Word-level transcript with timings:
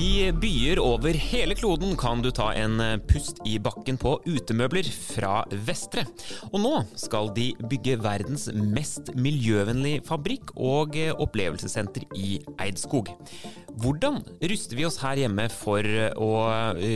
I 0.00 0.32
byer 0.32 0.78
over 0.78 1.16
hele 1.16 1.54
kloden 1.58 1.96
kan 1.98 2.20
du 2.22 2.28
ta 2.30 2.50
en 2.54 2.78
pust 3.08 3.40
i 3.48 3.56
bakken 3.62 3.96
på 4.00 4.12
utemøbler 4.26 4.86
fra 4.86 5.40
Vestre. 5.66 6.04
Og 6.52 6.60
nå 6.62 6.72
skal 7.00 7.32
de 7.36 7.48
bygge 7.70 7.96
verdens 8.04 8.46
mest 8.54 9.10
miljøvennlig 9.16 9.98
fabrikk 10.06 10.52
og 10.56 10.96
opplevelsessenter 11.16 12.06
i 12.14 12.38
Eidskog. 12.62 13.10
Hvordan 13.80 14.18
ruster 14.50 14.76
vi 14.76 14.84
oss 14.84 14.98
her 15.00 15.16
hjemme 15.22 15.46
for 15.52 15.86
å 16.20 16.30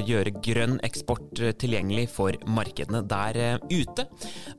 gjøre 0.09 0.33
grønn 0.45 0.77
eksport 0.85 1.31
tilgjengelig 1.63 2.09
for 2.13 2.37
markedene 2.51 3.01
der 3.09 3.39
ute? 3.71 4.07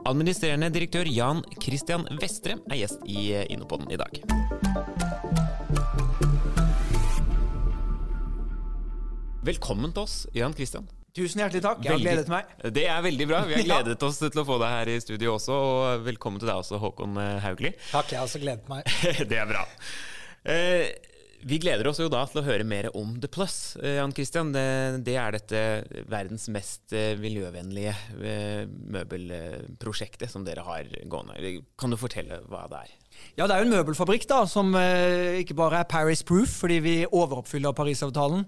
Administrerende 0.09 0.71
direktør 0.73 1.09
Jan 1.11 1.43
Christian 1.61 2.07
Vestre 2.21 2.57
er 2.71 2.81
gjest 2.81 3.05
i 3.05 3.27
Innopoden 3.53 3.91
i 3.93 3.99
dag. 4.01 4.21
Velkommen 9.45 9.91
til 9.93 10.05
oss, 10.07 10.15
Jan 10.33 10.55
Christian. 10.57 10.87
Tusen 11.15 11.39
hjertelig 11.43 11.61
takk. 11.63 11.83
Jeg 11.85 11.91
har 11.93 11.99
Veldig- 11.99 12.11
gledet 12.11 12.29
meg. 12.33 12.73
Det 12.75 12.85
er 12.91 13.01
veldig 13.05 13.27
bra. 13.29 13.41
Vi 13.47 13.53
har 13.55 13.63
gledet 13.69 14.03
oss 14.03 14.17
til 14.19 14.41
å 14.41 14.45
få 14.47 14.57
deg 14.59 14.73
her 14.73 14.89
i 14.91 14.99
studio 14.99 15.35
også, 15.37 15.53
og 15.53 16.05
velkommen 16.07 16.41
til 16.41 16.49
deg 16.49 16.57
også, 16.59 16.79
Håkon 16.81 17.15
eh, 17.21 17.37
Haugli. 17.45 17.71
Takk, 17.91 18.09
jeg 18.11 18.19
har 18.19 18.25
også 18.27 18.41
gledet 18.41 18.67
meg. 18.71 18.89
Det 19.29 19.37
er 19.39 19.47
bra. 19.51 19.61
Eh, 20.45 20.89
vi 21.45 21.59
gleder 21.61 21.85
oss 21.87 21.99
jo 22.01 22.07
da 22.09 22.23
til 22.25 22.41
å 22.41 22.45
høre 22.47 22.65
mer 22.65 22.87
om 22.97 23.11
The 23.21 23.29
Plus, 23.29 23.75
eh, 23.77 23.99
Jan 23.99 24.13
Christian. 24.17 24.49
Det, 24.55 24.65
det 25.05 25.13
er 25.21 25.35
dette 25.35 25.59
verdens 26.09 26.47
mest 26.49 26.95
eh, 26.97 27.13
miljøvennlige 27.21 27.93
eh, 28.17 28.63
møbelprosjektet 28.65 30.31
som 30.31 30.47
dere 30.47 30.65
har 30.65 30.89
gående. 31.05 31.59
Kan 31.77 31.93
du 31.93 31.99
fortelle 32.01 32.41
hva 32.49 32.65
det 32.71 32.81
er? 32.87 32.95
Ja, 33.35 33.47
det 33.47 33.55
er 33.55 33.63
jo 33.63 33.67
en 33.67 33.73
møbelfabrikk 33.75 34.29
da, 34.29 34.45
som 34.47 34.69
eh, 34.79 35.41
ikke 35.41 35.57
bare 35.59 35.81
er 35.81 35.87
Paris-proof, 35.91 36.53
fordi 36.61 36.77
vi 36.79 36.93
overoppfyller 37.03 37.75
Parisavtalen. 37.75 38.45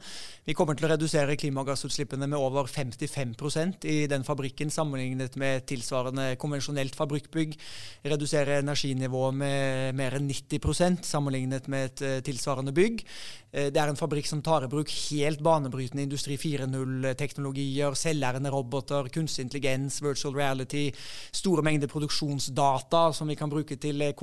Vi 0.48 0.56
kommer 0.56 0.78
til 0.80 0.88
å 0.88 0.94
redusere 0.94 1.36
klimagassutslippene 1.36 2.30
med 2.32 2.40
over 2.40 2.70
55% 2.72 3.84
i 3.92 3.98
den 4.08 4.24
fabrikken 4.24 4.72
sammenlignet 4.72 5.36
med 5.36 5.66
tilsvarende 5.68 6.30
konvensjonelt 6.40 6.96
fabrikkbygg. 6.96 7.58
Redusere 8.08 8.62
energinivået 8.62 9.36
med 9.42 10.00
mer 10.00 10.16
enn 10.16 10.30
90% 10.32 11.04
sammenlignet 11.04 11.68
med 11.68 11.90
et 11.90 12.06
eh, 12.08 12.22
tilsvarende 12.24 12.72
bygg. 12.72 13.04
Eh, 13.52 13.68
det 13.76 13.82
er 13.82 13.92
en 13.92 14.00
fabrikk 14.00 14.28
som 14.30 14.40
tar 14.46 14.64
i 14.64 14.72
bruk 14.72 14.92
helt 15.10 15.44
banebrytende 15.44 16.04
industri 16.08 16.40
4.0-teknologier, 16.40 17.96
selvlærende 18.00 18.52
roboter, 18.54 19.12
kunstig 19.12 19.50
intelligens, 19.50 20.00
virtual 20.04 20.36
reality, 20.40 20.88
store 21.36 21.64
mengder 21.68 21.92
produksjonsdata 21.92 23.10
som 23.16 23.28
vi 23.28 23.36
kan 23.40 23.52
bruke 23.52 23.76
til 23.76 24.00
eh, 24.04 24.16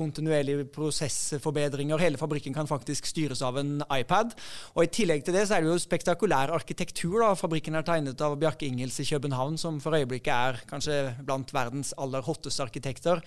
kontinuerlige 0.45 0.71
prosessforbedringer. 0.73 1.97
Hele 1.99 2.17
fabrikken 2.17 2.53
kan 2.53 2.67
faktisk 2.67 3.05
styres 3.05 3.41
av 3.41 3.57
en 3.57 3.81
iPad. 3.91 4.35
Og 4.75 4.83
I 4.83 4.91
tillegg 4.91 5.25
til 5.25 5.33
det 5.33 5.47
så 5.47 5.57
er 5.57 5.63
det 5.63 5.71
jo 5.71 5.79
spektakulær 5.79 6.53
arkitektur. 6.53 7.21
da. 7.21 7.35
Fabrikken 7.35 7.75
er 7.75 7.83
tegnet 7.83 8.21
av 8.21 8.37
Bjarke 8.37 8.65
Ingels 8.65 8.99
i 8.99 9.05
København, 9.05 9.57
som 9.57 9.79
for 9.79 9.95
øyeblikket 9.95 10.33
er 10.33 10.61
kanskje 10.67 11.15
blant 11.23 11.51
verdens 11.53 11.93
aller 11.97 12.21
hotteste 12.21 12.63
arkitekter. 12.63 13.21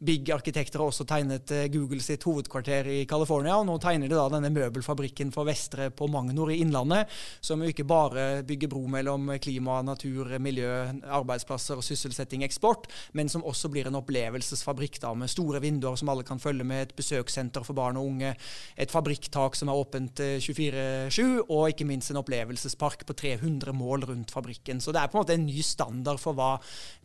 Big-arkitekter 0.00 0.78
har 0.78 0.88
også 0.88 1.04
tegnet 1.04 1.50
eh, 1.50 1.68
Google 1.68 2.00
sitt 2.00 2.22
hovedkvarter 2.24 2.86
i 2.88 3.04
California, 3.04 3.58
og 3.58 3.66
nå 3.66 3.78
tegner 3.78 4.08
de 4.08 4.16
da 4.16 4.28
denne 4.32 4.48
møbelfabrikken 4.48 5.30
for 5.30 5.44
Vestre 5.44 5.90
på 5.90 6.08
Magnor 6.08 6.50
i 6.50 6.60
Innlandet, 6.62 7.10
som 7.40 7.60
jo 7.60 7.68
ikke 7.68 7.84
bare 7.84 8.42
bygger 8.42 8.70
bro 8.70 8.86
mellom 8.88 9.28
klima, 9.42 9.82
natur, 9.82 10.38
miljø, 10.40 10.70
arbeidsplasser 11.04 11.82
sysselsetting, 11.84 12.44
eksport, 12.46 12.88
men 13.12 13.28
som 13.28 13.44
også 13.44 13.68
blir 13.68 13.90
en 13.90 13.98
opplevelsesfabrikk 14.00 15.00
da, 15.02 15.12
med 15.12 15.28
store 15.28 15.60
vinduer 15.60 16.00
som 16.00 16.08
alle 16.08 16.24
kan 16.24 16.40
følge 16.40 16.49
med, 16.58 16.82
et 16.82 16.94
besøkssenter 16.98 17.64
for 17.66 17.78
barn 17.78 17.98
og 18.00 18.08
unge, 18.10 18.34
et 18.76 18.92
fabrikktak 18.92 19.58
som 19.58 19.70
er 19.70 19.80
åpent 19.80 20.22
eh, 20.24 20.38
24-7, 20.42 21.46
og 21.48 21.68
ikke 21.70 21.88
minst 21.88 22.12
en 22.12 22.20
opplevelsespark 22.20 23.06
på 23.08 23.16
300 23.22 23.74
mål 23.76 24.08
rundt 24.10 24.34
fabrikken. 24.34 24.82
Så 24.82 24.94
det 24.94 25.02
er 25.02 25.10
på 25.10 25.18
en 25.18 25.24
måte 25.24 25.36
en 25.38 25.46
ny 25.46 25.62
standard 25.64 26.20
for 26.22 26.36
hva 26.38 26.56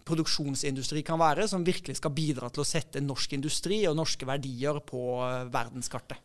produksjonsindustri 0.05 1.01
kan 1.05 1.17
være, 1.17 1.47
som 1.49 1.65
virkelig 1.65 1.97
skal 1.97 2.13
bidra 2.13 2.51
til 2.53 2.61
å 2.61 2.67
sette 2.67 3.01
norsk 3.01 3.33
industri 3.37 3.79
og 3.89 3.97
norske 3.97 4.27
verdier 4.29 4.77
på 4.85 5.01
eh, 5.25 5.47
verdenskartet. 5.53 6.21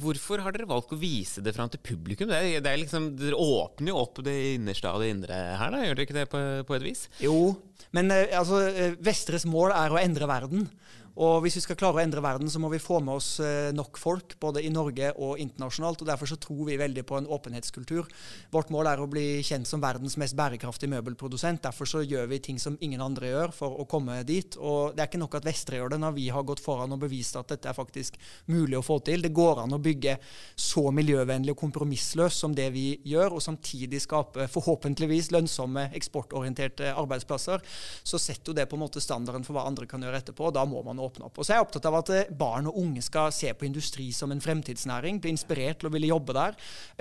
Hvorfor 0.00 0.42
har 0.42 0.56
dere 0.56 0.68
valgt 0.70 0.94
å 0.96 1.00
vise 1.00 1.44
det 1.44 1.54
fram 1.56 1.70
til 1.72 1.82
publikum? 1.86 2.30
Det 2.32 2.40
er, 2.40 2.64
det 2.64 2.72
er 2.72 2.82
liksom, 2.82 3.12
dere 3.20 3.38
åpner 3.38 3.92
jo 3.92 4.00
opp 4.02 4.22
det 4.26 4.36
innerste 4.56 4.90
av 4.90 5.02
det 5.02 5.12
indre 5.14 5.38
her, 5.60 5.72
da, 5.72 5.84
gjør 5.86 5.98
dere 5.98 6.08
ikke 6.08 6.18
det 6.18 6.28
på, 6.32 6.42
på 6.66 6.78
et 6.78 6.86
vis? 6.88 7.06
Jo, 7.22 7.38
men 7.96 8.10
eh, 8.14 8.34
altså, 8.36 8.64
eh, 8.72 8.98
Vestres 9.06 9.46
mål 9.48 9.74
er 9.76 9.94
å 9.94 10.02
endre 10.02 10.30
verden. 10.30 10.66
Og 11.16 11.38
hvis 11.40 11.54
vi 11.56 11.62
skal 11.64 11.78
klare 11.80 11.96
å 11.96 12.02
endre 12.02 12.20
verden, 12.20 12.48
så 12.52 12.60
må 12.60 12.68
vi 12.68 12.80
få 12.82 12.98
med 13.00 13.16
oss 13.16 13.38
eh, 13.40 13.70
nok 13.72 13.96
folk, 13.96 14.34
både 14.42 14.60
i 14.66 14.70
Norge 14.72 15.14
og 15.16 15.40
internasjonalt. 15.40 16.02
og 16.02 16.10
Derfor 16.10 16.28
så 16.28 16.36
tror 16.36 16.66
vi 16.68 16.76
veldig 16.76 17.06
på 17.08 17.16
en 17.16 17.28
åpenhetskultur. 17.32 18.10
Vårt 18.52 18.72
mål 18.74 18.90
er 18.90 19.00
å 19.00 19.08
bli 19.08 19.40
kjent 19.46 19.68
som 19.68 19.80
verdens 19.80 20.18
mest 20.20 20.36
bærekraftige 20.36 20.92
møbelprodusent. 20.92 21.62
Derfor 21.64 21.88
så 21.88 22.02
gjør 22.04 22.28
vi 22.28 22.40
ting 22.44 22.60
som 22.60 22.76
ingen 22.84 23.00
andre 23.00 23.30
gjør 23.30 23.54
for 23.56 23.78
å 23.80 23.86
komme 23.88 24.18
dit. 24.28 24.58
Og 24.60 24.92
det 24.92 25.06
er 25.06 25.08
ikke 25.08 25.22
nok 25.22 25.38
at 25.40 25.48
Vestre 25.48 25.80
gjør 25.80 25.94
det, 25.94 26.00
når 26.04 26.18
vi 26.18 26.26
har 26.36 26.44
gått 26.44 26.60
foran 26.60 26.92
og 26.92 27.00
bevist 27.06 27.40
at 27.40 27.48
dette 27.54 27.72
er 27.72 27.78
faktisk 27.78 28.20
mulig 28.52 28.76
å 28.76 28.84
få 28.84 28.98
til. 29.08 29.24
Det 29.24 29.32
går 29.32 29.62
an 29.64 29.72
å 29.72 29.80
bygge 29.80 30.18
så 30.52 30.84
miljøvennlig 30.92 31.56
og 31.56 31.62
kompromissløst 31.64 32.44
som 32.44 32.52
det 32.56 32.68
vi 32.76 32.90
gjør, 33.08 33.38
og 33.38 33.44
samtidig 33.46 34.02
skape 34.04 34.50
forhåpentligvis 34.52 35.32
lønnsomme, 35.32 35.88
eksportorienterte 35.96 36.92
arbeidsplasser. 36.92 37.64
Så 38.04 38.20
setter 38.20 38.52
jo 38.52 38.58
det 38.60 38.68
på 38.68 38.76
en 38.76 38.84
måte 38.84 39.00
standarden 39.00 39.48
for 39.48 39.56
hva 39.56 39.64
andre 39.64 39.88
kan 39.88 40.04
gjøre 40.04 40.20
etterpå. 40.20 40.50
og 40.50 40.56
Da 40.60 40.68
må 40.68 40.84
man 40.84 41.05
åpne 41.06 41.28
opp. 41.28 41.38
Og 41.38 41.46
så 41.46 41.54
er 41.54 41.60
jeg 41.60 41.66
opptatt 41.66 41.88
av 41.88 41.98
at 42.00 42.12
eh, 42.14 42.32
barn 42.36 42.68
og 42.70 42.78
unge 42.82 43.02
skal 43.04 43.32
se 43.34 43.52
på 43.56 43.68
industri 43.68 44.08
som 44.14 44.32
en 44.34 44.42
fremtidsnæring, 44.42 45.20
bli 45.22 45.32
inspirert 45.34 45.80
til 45.80 45.90
å 45.90 45.94
ville 45.94 46.10
jobbe 46.10 46.36
der, 46.36 46.56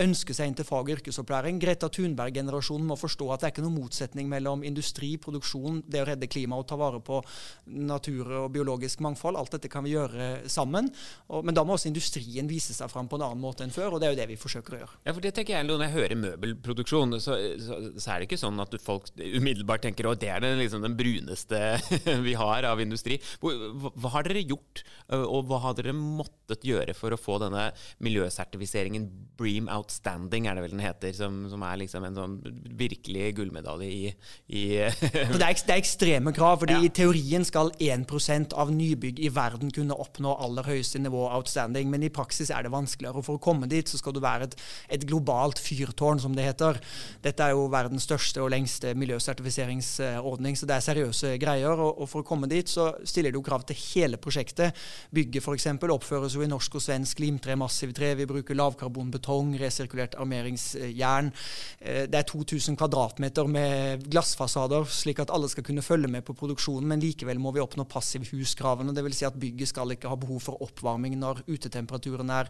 ønske 0.05 0.35
seg 0.35 0.51
inn 0.51 0.57
til 0.59 0.67
fag- 0.67 0.85
og 0.85 0.93
yrkesopplæring. 0.97 1.59
Greta 1.61 1.89
Thunberg-generasjonen 1.91 2.87
må 2.89 2.99
forstå 2.99 3.29
at 3.33 3.43
det 3.43 3.49
er 3.49 3.55
ikke 3.55 3.65
noen 3.65 3.79
motsetning 3.79 4.29
mellom 4.31 4.65
industri, 4.67 5.15
produksjon, 5.21 5.81
det 5.89 6.03
å 6.03 6.09
redde 6.09 6.29
klimaet 6.31 6.65
og 6.65 6.69
ta 6.69 6.79
vare 6.79 7.01
på 7.05 7.21
natur 7.65 8.31
og 8.43 8.49
biologisk 8.55 9.03
mangfold. 9.05 9.39
Alt 9.39 9.57
dette 9.57 9.71
kan 9.71 9.85
vi 9.85 9.95
gjøre 9.95 10.45
sammen. 10.51 10.89
Og, 11.29 11.45
men 11.45 11.55
da 11.55 11.65
må 11.65 11.75
også 11.75 11.89
industrien 11.91 12.49
vise 12.49 12.75
seg 12.75 12.91
fram 12.91 13.09
på 13.11 13.19
en 13.19 13.27
annen 13.27 13.41
måte 13.41 13.65
enn 13.65 13.73
før, 13.73 13.95
og 13.95 14.01
det 14.01 14.09
er 14.09 14.15
jo 14.15 14.19
det 14.21 14.29
vi 14.31 14.39
forsøker 14.39 14.77
å 14.77 14.81
gjøre. 14.83 14.99
Ja, 15.07 15.13
for 15.13 15.23
det 15.23 15.33
tenker 15.37 15.57
jeg 15.57 15.67
Når 15.69 15.83
jeg 15.85 15.95
hører 15.95 16.19
møbelproduksjon, 16.21 17.17
så, 17.23 17.37
så, 17.61 17.79
så 17.97 18.11
er 18.11 18.21
det 18.21 18.29
ikke 18.29 18.41
sånn 18.41 18.61
at 18.61 18.75
folk 18.83 19.09
umiddelbart 19.15 19.85
tenker 19.85 20.09
at 20.11 20.21
det 20.21 20.31
er 20.31 20.43
den, 20.43 20.59
liksom, 20.61 20.83
den 20.85 20.97
bruneste 20.97 21.61
vi 22.27 22.35
har 22.37 22.67
av 22.69 22.81
industri. 22.83 23.19
Hvor, 23.41 23.55
hva, 23.95 24.11
har 24.15 24.27
dere 24.27 24.43
gjort, 24.43 24.83
og 25.15 25.45
hva 25.49 25.61
har 25.63 25.77
dere 25.77 25.93
måttet 25.95 26.65
gjøre 26.67 26.93
for 26.97 27.13
å 27.15 27.19
få 27.19 27.37
denne 27.41 27.69
miljøsertifiseringen 28.05 29.07
Bream 29.39 29.67
Outstanding, 29.71 30.47
er 30.47 30.55
det 30.55 30.63
vel 30.63 30.75
den 30.75 30.83
heter, 30.83 31.11
som, 31.15 31.41
som 31.51 31.63
er 31.67 31.79
liksom 31.81 32.05
en 32.07 32.15
sånn 32.15 32.35
virkelig 32.79 33.33
gullmedalje 33.37 33.89
i, 33.91 34.11
i 34.47 34.63
det, 35.01 35.41
er, 35.41 35.57
det 35.57 35.73
er 35.73 35.79
ekstreme 35.79 36.33
krav, 36.35 36.61
fordi 36.63 36.75
Ja. 36.75 36.83
i 36.87 36.91
teorien 36.95 37.45
skal 37.47 37.71
1% 37.81 38.55
av 38.55 38.71
nybygg 38.75 39.19
i 39.23 39.31
verden 39.33 39.71
kunne 39.75 39.95
oppnå 39.99 40.35
aller 40.43 40.67
høyeste 40.67 40.99
nivå 41.03 41.25
outstanding, 41.35 41.89
men 41.91 42.03
i 42.07 42.11
praksis 42.13 42.51
er 42.51 42.65
det 42.65 42.73
vanskeligere. 42.73 43.19
Og 43.19 43.27
for 43.27 43.39
å 43.39 43.43
komme 43.43 43.69
dit 43.71 43.87
så 43.91 43.99
skal 43.99 44.15
du 44.15 44.21
være 44.23 44.49
et, 44.49 44.57
et 44.97 45.05
globalt 45.07 45.59
fyrtårn, 45.61 46.21
som 46.23 46.35
det 46.35 46.47
heter. 46.47 46.79
Dette 47.23 47.43
er 47.45 47.55
jo 47.55 47.67
verdens 47.71 48.07
største 48.07 48.43
og 48.43 48.51
lengste 48.53 48.93
miljøsertifiseringsordning, 48.99 50.57
så 50.57 50.67
det 50.69 50.77
er 50.77 50.85
seriøse 50.87 51.35
greier. 51.41 51.75
Og, 51.75 52.01
og 52.03 52.09
for 52.11 52.23
å 52.23 52.27
komme 52.27 52.49
dit 52.51 52.69
så 52.71 52.91
stiller 53.07 53.33
det 53.33 53.39
jo 53.39 53.45
krav 53.45 53.65
til 53.69 53.79
hele 53.93 54.17
prosjektet. 54.21 54.75
Bygget 55.15 55.43
f.eks. 55.43 55.67
oppføres 55.95 56.35
jo 56.35 56.43
i 56.45 56.49
norsk 56.49 56.75
og 56.79 56.83
svensk 56.83 57.19
limtre, 57.23 57.55
massivtre. 57.59 58.13
Vi 58.19 58.27
bruker 58.29 58.57
lavkarbonbetong, 58.57 59.55
resirkulert 59.61 60.17
armeringsjern. 60.19 61.31
Eh, 61.79 62.05
Det 62.05 62.19
er 62.19 62.27
2000 62.29 62.77
kvadratmeter 62.77 63.47
med 63.47 64.05
glassfasader, 64.09 64.85
slik 64.89 65.19
at 65.19 65.31
alle 65.33 65.49
skal 65.49 65.63
kunne 65.63 65.81
følge 65.85 66.07
med 66.07 66.25
på 66.25 66.35
produksjonen, 66.37 66.87
men 66.87 66.99
likevel 67.03 67.39
må 67.39 67.51
vi 67.53 67.63
oppnå 67.63 67.85
passivhuskravene. 67.89 68.93
Dvs. 68.95 69.15
Si 69.15 69.25
at 69.25 69.39
bygget 69.39 69.69
skal 69.71 69.91
ikke 69.91 70.09
ha 70.11 70.15
behov 70.19 70.41
for 70.41 70.61
oppvarming 70.61 71.15
når 71.19 71.43
utetemperaturen 71.47 72.29
er 72.29 72.49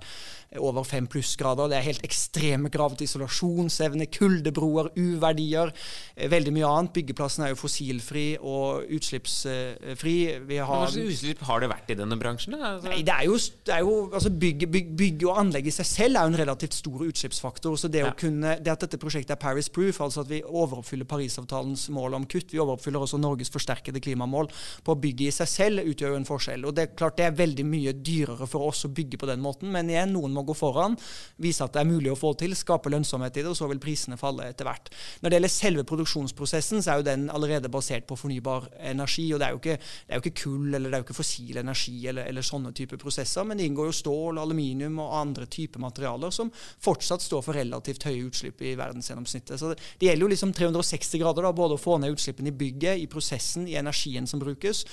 over 0.57 0.83
fem 0.83 1.07
plussgrader. 1.07 1.69
Det 1.69 1.77
er 1.77 1.89
helt 1.89 2.05
ekstreme 2.05 2.69
krav 2.73 2.95
til 2.95 3.05
isolasjonsevne, 3.07 4.07
kuldebroer, 4.11 4.91
uverdier, 4.97 5.71
eh, 6.15 6.29
veldig 6.29 6.53
mye 6.53 6.65
annet. 6.69 6.93
Byggeplassen 6.93 7.45
er 7.45 7.53
jo 7.53 7.59
fossilfri 7.59 8.38
og 8.41 8.85
utslippsfri. 8.89 10.17
Vi 10.45 10.57
har 10.57 10.88
utslipp 11.25 11.44
har 11.48 11.62
det 11.63 11.69
vært 11.72 11.92
i 11.92 11.98
denne 11.98 12.18
bransjen? 12.19 12.56
Altså. 12.56 12.89
Nei, 12.89 13.01
det 13.06 13.13
er 13.13 13.25
jo, 13.27 13.38
det 13.66 13.74
er 13.74 13.83
jo 13.83 13.95
altså 14.13 14.31
bygg, 14.44 14.66
bygg, 14.72 14.92
bygg, 15.00 15.25
og 15.30 15.39
anlegg 15.42 15.69
i 15.69 15.74
seg 15.74 15.88
selv 15.89 16.19
er 16.19 16.27
jo 16.27 16.33
en 16.33 16.39
relativt 16.39 16.77
stor 16.77 17.04
utslippsfaktor. 17.07 17.77
så 17.80 17.89
det, 17.92 18.04
ja. 18.04 18.12
kunne, 18.18 18.56
det, 18.62 18.72
at 18.72 18.86
dette 18.86 19.00
prosjektet 19.01 19.36
er 19.36 19.42
Paris 19.42 19.69
Proof, 19.69 20.01
altså 20.06 20.24
at 20.25 20.31
vi 20.31 20.42
overoppfyller 20.45 21.10
Parisavtalens 21.10 21.88
mål 21.95 22.19
om 22.19 22.27
kutt, 22.30 22.54
vi 22.54 22.62
overoppfyller 22.62 23.06
også 23.06 23.19
Norges 23.22 23.51
forsterkede 23.54 24.01
klimamål 24.04 24.51
på 24.86 24.98
bygget 25.01 25.33
i 25.33 25.38
seg 25.39 25.51
selv, 25.51 25.89
utgjør 25.92 26.16
jo 26.16 26.22
en 26.22 26.30
forskjell. 26.30 26.68
Og 26.68 26.75
Det 26.77 26.86
er 26.86 26.95
klart 26.95 27.18
det 27.19 27.27
er 27.30 27.38
veldig 27.38 27.66
mye 27.68 27.95
dyrere 27.95 28.50
for 28.50 28.69
oss 28.69 28.86
å 28.86 28.94
bygge 28.94 29.19
på 29.22 29.30
den 29.30 29.44
måten, 29.44 29.72
men 29.74 29.89
igjen, 29.89 30.13
noen 30.16 30.36
må 30.36 30.45
gå 30.45 30.56
foran, 30.57 30.98
vise 31.42 31.66
at 31.66 31.74
det 31.75 31.83
er 31.83 31.89
mulig 31.89 32.13
å 32.13 32.19
få 32.19 32.36
til, 32.39 32.56
skape 32.57 32.92
lønnsomhet 32.94 33.39
i 33.39 33.44
det, 33.44 33.51
og 33.51 33.57
så 33.57 33.69
vil 33.72 33.81
prisene 33.81 34.19
falle 34.19 34.51
etter 34.51 34.68
hvert. 34.68 34.92
Når 35.22 35.31
det 35.31 35.39
gjelder 35.39 35.56
selve 35.56 35.88
produksjonsprosessen, 35.89 36.83
så 36.83 36.94
er 36.94 37.01
jo 37.01 37.10
den 37.10 37.27
allerede 37.33 37.72
basert 37.72 38.07
på 38.07 38.18
fornybar 38.19 38.69
energi. 38.92 39.31
og 39.33 39.42
det 39.42 39.48
er 39.48 39.56
jo 39.56 39.62
ikke, 39.62 39.77
det 39.80 40.13
er 40.13 40.19
jo 40.19 40.25
ikke 40.25 40.42
kull 40.44 40.75
eller 40.75 40.89
det 40.89 40.98
er 40.98 41.04
jo 41.04 41.07
ikke 41.07 41.14
fossil 41.15 41.59
energi 41.62 41.95
eller, 42.12 42.27
eller 42.29 42.45
sånne 42.45 42.73
typer 42.75 43.00
prosesser, 43.01 43.45
men 43.47 43.57
det 43.57 43.67
inngår 43.69 43.89
jo 43.89 43.95
stål, 43.95 44.39
aluminium 44.41 45.00
og 45.03 45.13
andre 45.17 45.47
typer 45.51 45.81
materialer 45.83 46.33
som 46.35 46.51
fortsatt 46.53 47.23
står 47.23 47.45
for 47.45 47.57
relativt 47.57 48.06
høye 48.07 48.25
utslipp 48.27 48.62
i 48.65 48.75
verdensgjennomsnittet. 48.79 49.59
Så 49.59 49.71
det, 49.71 49.79
det 50.00 50.09
gjelder 50.09 50.27
jo 50.27 50.31
liksom 50.33 50.53
360 50.56 51.21
grader, 51.21 51.47
da, 51.47 51.53
både 51.56 51.77
å 51.77 51.81
få 51.81 51.97
ned 52.01 52.15
utslippene 52.15 52.51
i 52.51 52.56
bygget, 52.56 53.01
i 53.01 53.09
prosessen, 53.12 53.67
i 53.69 53.77
energien 53.79 54.27
som 54.27 54.41
brukes. 54.41 54.83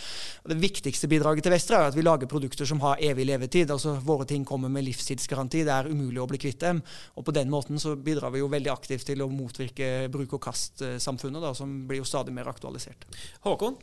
Og 0.45 0.53
det 0.53 0.61
viktigste 0.63 1.11
bidraget 1.11 1.47
til 1.47 1.55
Vestre 1.55 1.79
er 1.79 1.91
at 1.91 1.99
vi 1.99 2.07
lager 2.07 2.31
produkter 2.31 2.69
som 2.69 2.83
har 2.85 3.03
evig 3.03 3.27
levetid. 3.29 3.71
altså 3.71 3.97
Våre 4.03 4.27
ting 4.29 4.47
kommer 4.49 4.73
med 4.73 4.87
livstidsgaranti. 4.87 5.65
Det 5.67 5.75
er 5.75 5.91
umulig 5.91 6.23
å 6.23 6.29
bli 6.31 6.41
kvitt 6.43 6.61
dem. 6.63 6.83
Og 7.17 7.27
på 7.27 7.35
den 7.37 7.51
måten 7.53 7.81
så 7.83 7.95
bidrar 7.97 8.35
vi 8.35 8.43
jo 8.43 8.51
veldig 8.53 8.73
aktivt 8.73 9.09
til 9.11 9.25
å 9.25 9.31
motvirke 9.33 10.09
bruk-og-kast-samfunnet, 10.13 11.51
som 11.59 11.83
blir 11.89 12.03
jo 12.03 12.09
stadig 12.09 12.35
mer 12.35 12.51
aktualisert. 12.51 13.07
Håkon, 13.47 13.79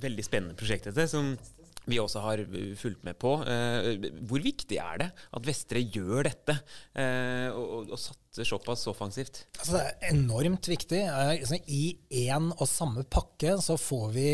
veldig 0.00 0.26
spennende 0.26 0.58
prosjekt 0.58 0.90
dette, 0.90 1.08
som 1.10 1.34
vi 1.90 2.00
også 2.02 2.22
har 2.24 2.42
fulgt 2.78 3.04
med 3.06 3.18
på. 3.20 3.34
Eh, 3.44 4.08
hvor 4.28 4.42
viktig 4.44 4.78
er 4.80 5.02
det 5.02 5.08
at 5.10 5.46
Vestre 5.46 5.82
gjør 5.82 6.28
dette, 6.30 6.56
eh, 6.94 7.48
og, 7.52 7.90
og 7.90 8.00
satser 8.00 8.48
såpass 8.48 8.86
offensivt? 8.90 9.44
Altså, 9.58 9.78
det 9.78 9.84
er 9.86 10.14
enormt 10.14 10.70
viktig. 10.70 11.02
Eh, 11.04 11.56
I 11.66 11.84
én 12.26 12.50
og 12.56 12.66
samme 12.70 13.04
pakke 13.04 13.58
så 13.62 13.78
får 13.80 14.08
vi 14.16 14.28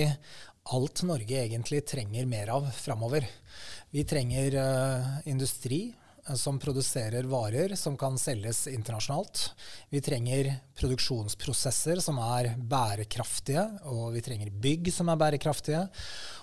alt 0.77 1.05
Norge 1.07 1.45
egentlig 1.45 1.85
trenger 1.87 2.27
mer 2.29 2.51
av 2.57 2.67
framover. 2.75 3.27
Vi 3.95 4.03
trenger 4.09 4.57
industri 5.31 5.87
som 6.35 6.59
produserer 6.59 7.29
varer 7.31 7.77
som 7.79 7.95
kan 7.99 8.19
selges 8.19 8.65
internasjonalt. 8.67 9.53
Vi 9.93 10.01
trenger 10.03 10.51
produksjonsprosesser 10.79 12.01
som 12.03 12.19
er 12.23 12.53
bærekraftige, 12.59 13.63
og 13.87 14.17
vi 14.17 14.25
trenger 14.27 14.51
bygg 14.51 14.91
som 14.95 15.13
er 15.13 15.21
bærekraftige. 15.21 15.85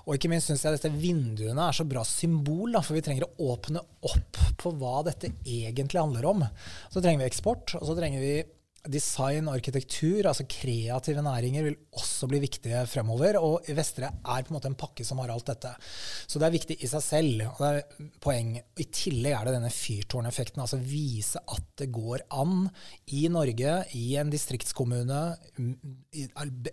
Og 0.08 0.16
ikke 0.16 0.32
minst 0.32 0.50
syns 0.50 0.64
jeg 0.64 0.78
dette 0.78 0.94
vinduene 0.96 1.68
er 1.68 1.76
så 1.76 1.86
bra 1.88 2.06
symbol, 2.08 2.72
da, 2.76 2.84
for 2.84 2.96
vi 2.96 3.04
trenger 3.06 3.28
å 3.28 3.54
åpne 3.54 3.84
opp 4.08 4.42
på 4.60 4.74
hva 4.80 5.04
dette 5.08 5.34
egentlig 5.44 6.00
handler 6.00 6.28
om. 6.32 6.46
Så 6.90 7.04
trenger 7.04 7.24
vi 7.24 7.32
eksport, 7.32 7.76
og 7.80 7.88
så 7.90 7.98
trenger 8.00 8.24
vi 8.24 8.36
design 8.92 9.48
arkitektur, 9.48 10.26
altså 10.28 10.44
kreative 10.50 11.24
næringer, 11.24 11.64
vil 11.64 11.78
også 11.96 12.28
bli 12.28 12.42
viktige 12.44 12.82
fremover. 12.90 13.38
Og 13.40 13.70
Vestre 13.78 14.10
er 14.12 14.44
på 14.44 14.52
en 14.52 14.58
måte 14.58 14.70
en 14.72 14.78
pakke 14.80 15.06
som 15.08 15.22
har 15.24 15.32
alt 15.32 15.48
dette. 15.48 15.72
Så 16.28 16.42
det 16.42 16.48
er 16.48 16.56
viktig 16.58 16.78
i 16.84 16.90
seg 16.92 17.06
selv. 17.06 17.46
og 17.54 17.62
det 17.64 17.70
er 17.70 18.10
poeng. 18.24 18.58
I 18.60 18.88
tillegg 18.92 19.38
er 19.38 19.48
det 19.48 19.56
denne 19.56 19.72
fyrtårneffekten. 19.74 20.64
Altså 20.64 20.82
vise 20.82 21.40
at 21.40 21.70
det 21.80 21.90
går 21.96 22.26
an 22.36 22.68
i 23.16 23.24
Norge, 23.32 23.78
i 23.96 24.06
en 24.20 24.34
distriktskommune, 24.34 25.22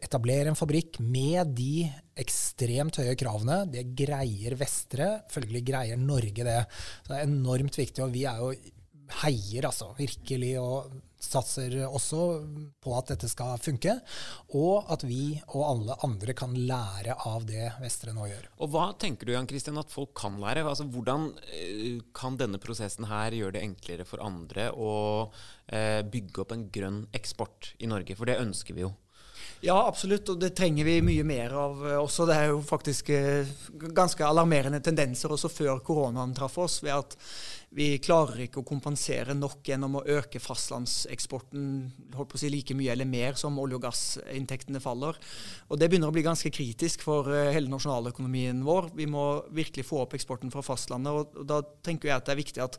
etablere 0.00 0.50
en 0.50 0.58
fabrikk 0.58 0.98
med 1.04 1.54
de 1.58 1.86
ekstremt 2.20 2.98
høye 3.00 3.14
kravene. 3.18 3.62
Det 3.70 3.86
greier 3.96 4.58
Vestre. 4.58 5.12
Følgelig 5.30 5.64
greier 5.70 6.00
Norge 6.00 6.46
det. 6.46 6.60
Så 7.04 7.14
det 7.14 7.20
er 7.20 7.30
enormt 7.30 7.78
viktig. 7.78 8.02
Og 8.04 8.14
vi 8.14 8.26
er 8.28 8.42
jo 8.42 8.52
heier 9.22 9.68
altså 9.68 9.92
virkelig 9.98 10.54
og 10.60 10.90
satser 11.20 11.74
også 11.84 12.20
på 12.80 12.94
at 12.96 13.12
dette 13.12 13.28
skal 13.30 13.60
funke, 13.60 13.92
og 14.56 14.88
at 14.92 15.04
vi 15.06 15.36
og 15.52 15.64
alle 15.66 15.96
andre 16.06 16.34
kan 16.36 16.54
lære 16.56 17.16
av 17.28 17.44
det 17.48 17.68
Vestre 17.82 18.14
nå 18.16 18.28
gjør. 18.30 18.48
Og 18.64 18.72
Hva 18.72 18.86
tenker 19.00 19.28
du 19.28 19.34
Jan 19.34 19.48
Christian, 19.50 19.78
at 19.80 19.92
folk 19.92 20.14
kan 20.18 20.40
lære? 20.40 20.64
Altså, 20.64 20.88
hvordan 20.88 21.30
eh, 21.52 22.00
kan 22.16 22.40
denne 22.40 22.60
prosessen 22.62 23.08
her 23.10 23.36
gjøre 23.36 23.58
det 23.58 23.66
enklere 23.66 24.08
for 24.08 24.24
andre 24.24 24.70
å 24.72 24.94
eh, 25.68 26.00
bygge 26.08 26.44
opp 26.44 26.56
en 26.56 26.66
grønn 26.72 27.04
eksport 27.16 27.74
i 27.78 27.90
Norge? 27.90 28.16
For 28.16 28.30
det 28.30 28.40
ønsker 28.40 28.76
vi 28.76 28.86
jo. 28.86 28.94
Ja, 29.60 29.76
absolutt, 29.84 30.28
og 30.32 30.40
det 30.40 30.54
trenger 30.56 30.86
vi 30.88 31.00
mye 31.04 31.24
mer 31.28 31.52
av 31.66 31.84
eh, 31.84 32.00
også. 32.00 32.24
Det 32.28 32.36
er 32.40 32.52
jo 32.54 32.60
faktisk 32.64 33.12
ganske 33.92 34.24
alarmerende 34.24 34.80
tendenser 34.84 35.36
også 35.36 35.52
før 35.52 35.82
koronaen 35.84 36.32
traff 36.36 36.56
oss, 36.64 36.80
ved 36.80 36.96
at 36.96 37.18
vi 37.70 38.00
klarer 38.02 38.48
ikke 38.48 38.64
å 38.64 38.66
kompensere 38.66 39.34
nok 39.38 39.68
gjennom 39.70 40.00
å 40.00 40.02
øke 40.16 40.40
fastlandseksporten 40.42 41.66
holdt 42.16 42.32
på 42.32 42.38
å 42.38 42.40
si 42.42 42.48
like 42.50 42.74
mye 42.74 42.90
eller 42.96 43.06
mer 43.06 43.36
som 43.38 43.58
olje- 43.62 43.78
og 43.78 43.84
gassinntektene 43.84 44.80
faller. 44.82 45.14
Og 45.70 45.78
Det 45.78 45.86
begynner 45.86 46.10
å 46.10 46.14
bli 46.16 46.24
ganske 46.26 46.50
kritisk 46.50 47.04
for 47.06 47.30
eh, 47.30 47.52
hele 47.54 47.70
nasjonaløkonomien 47.70 48.64
vår. 48.66 48.90
Vi 48.98 49.06
må 49.06 49.44
virkelig 49.54 49.86
få 49.86 50.00
opp 50.02 50.16
eksporten 50.18 50.50
fra 50.50 50.64
fastlandet. 50.66 51.12
og, 51.14 51.46
Da 51.46 51.60
tenker 51.86 52.10
jeg 52.10 52.16
at 52.16 52.26
det 52.26 52.34
er 52.34 52.40
viktig 52.42 52.64
at 52.64 52.78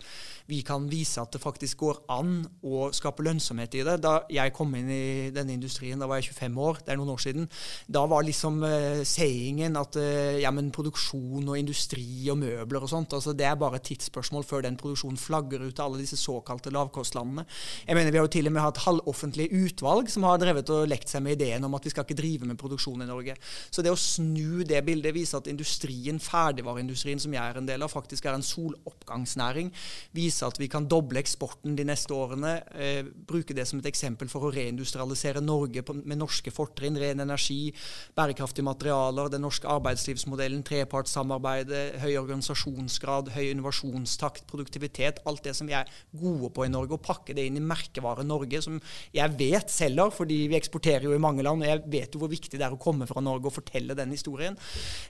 vi 0.51 0.59
kan 0.61 0.89
vise 0.91 1.23
at 1.23 1.31
det 1.31 1.39
faktisk 1.39 1.85
går 1.85 2.03
an 2.11 2.43
å 2.61 2.91
skape 2.91 3.23
lønnsomhet 3.23 3.79
i 3.79 3.85
det. 3.87 3.95
Da 4.03 4.25
jeg 4.27 4.51
kom 4.51 4.75
inn 4.75 4.91
i 4.91 5.31
denne 5.31 5.55
industrien, 5.55 5.99
da 6.03 6.11
var 6.11 6.19
jeg 6.19 6.33
25 6.35 6.59
år, 6.59 6.83
det 6.83 6.91
er 6.91 6.99
noen 6.99 7.15
år 7.15 7.23
siden, 7.23 7.47
da 7.87 8.03
var 8.11 8.27
liksom 8.27 8.59
uh, 8.65 9.05
sayingen 9.07 9.79
at 9.79 9.95
uh, 9.95 10.35
ja, 10.41 10.51
men 10.51 10.71
produksjon 10.75 11.47
og 11.47 11.57
industri 11.57 12.27
og 12.31 12.41
møbler 12.43 12.83
og 12.83 12.91
sånt, 12.91 13.15
altså 13.15 13.31
det 13.31 13.47
er 13.47 13.55
bare 13.55 13.79
et 13.79 13.87
tidsspørsmål 13.87 14.43
før 14.43 14.67
den 14.67 14.80
produksjon 14.81 15.19
flagger 15.19 15.63
ut 15.63 15.75
til 15.77 15.85
alle 15.85 16.01
disse 16.01 16.19
såkalte 16.19 16.73
lavkostlandene. 16.73 17.45
Jeg 17.87 17.97
mener 17.97 18.11
Vi 18.11 18.19
har 18.19 18.27
jo 18.27 18.33
til 18.35 18.49
og 18.49 18.55
med 18.55 18.65
hatt 18.65 18.83
halvoffentlige 18.85 19.65
utvalg 19.65 20.09
som 20.11 20.25
har 20.27 20.41
drevet 20.41 20.69
og 20.73 20.89
lekt 20.89 21.11
seg 21.11 21.23
med 21.23 21.37
ideen 21.37 21.63
om 21.63 21.75
at 21.77 21.85
vi 21.85 21.93
skal 21.93 22.05
ikke 22.07 22.19
drive 22.19 22.49
med 22.49 22.59
produksjon 22.59 23.01
i 23.05 23.09
Norge. 23.09 23.37
Så 23.71 23.81
det 23.85 23.93
å 23.93 23.99
snu 23.99 24.63
det 24.67 24.83
bildet, 24.85 25.13
viser 25.15 25.39
at 25.39 25.49
industrien, 25.51 26.19
ferdigvareindustrien 26.21 27.21
som 27.21 27.33
jeg 27.33 27.41
er 27.41 27.61
en 27.61 27.69
del 27.69 27.85
av, 27.85 27.93
faktisk 27.93 28.25
er 28.25 28.37
en 28.37 28.45
soloppgangsnæring, 28.45 29.71
Viser 30.15 30.49
at 30.49 30.59
vi 30.59 30.67
kan 30.71 30.87
doble 30.89 31.21
eksporten 31.21 31.75
de 31.77 31.85
neste 31.87 32.13
årene, 32.15 32.63
eh, 32.75 33.03
bruke 33.03 33.55
det 33.55 33.67
som 33.67 33.79
et 33.79 33.85
eksempel 33.85 34.29
for 34.29 34.47
å 34.47 34.51
reindustrialisere 34.53 35.41
Norge 35.43 35.83
på, 35.83 35.93
med 35.93 36.19
norske 36.19 36.51
fortrinn, 36.51 36.97
ren 36.99 37.19
energi, 37.19 37.73
bærekraftige 38.15 38.65
materialer, 38.67 39.29
den 39.29 39.41
norske 39.41 39.67
arbeidslivsmodellen, 39.67 40.63
trepartssamarbeidet, 40.67 42.01
høy 42.01 42.17
organisasjonsgrad, 42.17 43.31
høy 43.35 43.51
innovasjonstakt, 43.51 44.45
produktivitet 44.47 44.70
produktivitet, 44.71 45.21
alt 45.25 45.43
det 45.43 45.53
som 45.55 45.67
vi 45.67 45.75
er 45.75 45.89
gode 46.11 46.51
på 46.53 46.65
i 46.65 46.71
Norge, 46.71 46.95
og 46.95 47.03
pakke 47.03 47.35
det 47.35 47.45
inn 47.47 47.57
i 47.59 47.63
merkevare 47.63 48.23
Norge, 48.23 48.61
som 48.61 48.79
jeg 49.13 49.35
vet 49.37 49.71
selger, 49.71 50.11
fordi 50.11 50.47
vi 50.51 50.57
eksporterer 50.57 51.05
jo 51.05 51.15
i 51.15 51.21
mange 51.21 51.43
land, 51.43 51.63
og 51.63 51.67
jeg 51.67 51.83
vet 51.91 52.13
jo 52.13 52.21
hvor 52.21 52.31
viktig 52.31 52.57
det 52.57 52.65
er 52.65 52.73
å 52.75 52.79
komme 52.81 53.07
fra 53.09 53.21
Norge 53.21 53.49
og 53.49 53.55
fortelle 53.55 53.95
den 53.97 54.11
historien. 54.11 54.57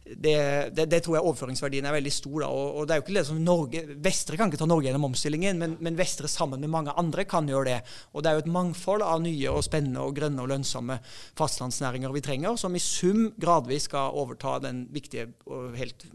Det, 0.06 0.72
det, 0.74 0.88
det 0.90 1.02
tror 1.04 1.18
jeg 1.18 1.28
overføringsverdien 1.28 1.86
er 1.86 1.98
veldig 1.98 2.14
stor. 2.14 2.40
da, 2.44 2.50
og, 2.50 2.82
og, 2.82 2.88
det 2.88 2.96
er 2.96 3.02
jo 3.02 3.06
ikke 3.06 3.18
det 3.20 3.28
som 3.30 3.42
Norge, 3.44 3.84
Vestre 4.02 4.40
kan 4.40 4.52
ikke 4.52 4.62
ta 4.62 4.70
Norge 4.70 4.90
gjennom 4.90 5.10
omstillingen, 5.12 5.62
men, 5.62 5.78
men 5.80 6.00
Vestre 6.00 6.30
sammen 6.32 6.62
med 6.62 6.74
mange 6.74 6.96
andre 6.98 7.26
kan 7.30 7.50
gjøre 7.50 7.70
det. 7.70 7.80
Og 8.14 8.24
det 8.24 8.32
er 8.32 8.40
jo 8.40 8.46
et 8.46 8.54
mangfold 8.54 9.06
av 9.06 9.22
nye 9.24 9.54
og 9.54 9.66
spennende 9.66 10.04
og 10.04 10.16
grønne 10.18 10.44
og 10.44 10.52
lønnsomme 10.52 11.00
fastlandsnæringer 11.40 12.14
vi 12.16 12.26
trenger, 12.26 12.58
som 12.60 12.76
i 12.76 12.84
sum 12.84 13.30
gradvis 13.42 13.90
skal 13.90 14.16
overta 14.18 14.58
den 14.64 14.86
viktige 14.94 15.32
og 15.50 15.76
helt 15.78 16.06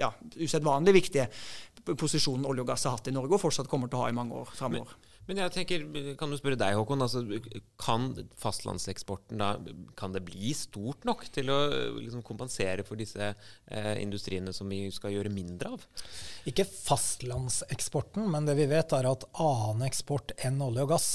ja, 0.00 0.10
usedvanlig 0.40 0.94
viktige 0.96 1.28
posisjonen 1.86 2.46
olje 2.48 2.64
og 2.64 2.72
gass 2.72 2.86
har 2.86 2.96
hatt 2.96 3.08
i 3.10 3.14
Norge, 3.14 3.36
og 3.36 3.42
fortsatt 3.42 3.70
kommer 3.70 3.90
til 3.90 3.98
å 3.98 4.04
ha 4.04 4.10
i 4.10 4.16
mange 4.16 4.36
år 4.40 4.50
framover. 4.56 4.92
Men, 4.98 5.08
men 5.30 5.40
jeg 5.44 5.54
tenker, 5.54 5.86
kan 6.18 6.32
du 6.32 6.36
spørre 6.38 6.58
deg, 6.58 6.76
Håkon. 6.78 7.04
Altså, 7.04 7.22
kan 7.80 8.10
fastlandseksporten 8.40 9.40
da, 9.40 9.52
kan 9.98 10.14
det 10.16 10.24
bli 10.26 10.52
stort 10.56 11.06
nok 11.08 11.26
til 11.34 11.52
å 11.52 11.58
liksom, 11.98 12.24
kompensere 12.26 12.84
for 12.86 13.00
disse 13.00 13.32
eh, 13.32 13.94
industriene 14.02 14.54
som 14.56 14.70
vi 14.70 14.82
skal 14.94 15.14
gjøre 15.14 15.32
mindre 15.32 15.74
av? 15.76 15.88
Ikke 16.50 16.66
fastlandseksporten, 16.68 18.26
men 18.32 18.48
det 18.48 18.58
vi 18.58 18.70
vet 18.70 18.96
er 18.96 19.10
at 19.10 19.28
annen 19.38 19.86
eksport 19.88 20.34
enn 20.40 20.60
olje 20.66 20.86
og 20.86 20.94
gass 20.96 21.10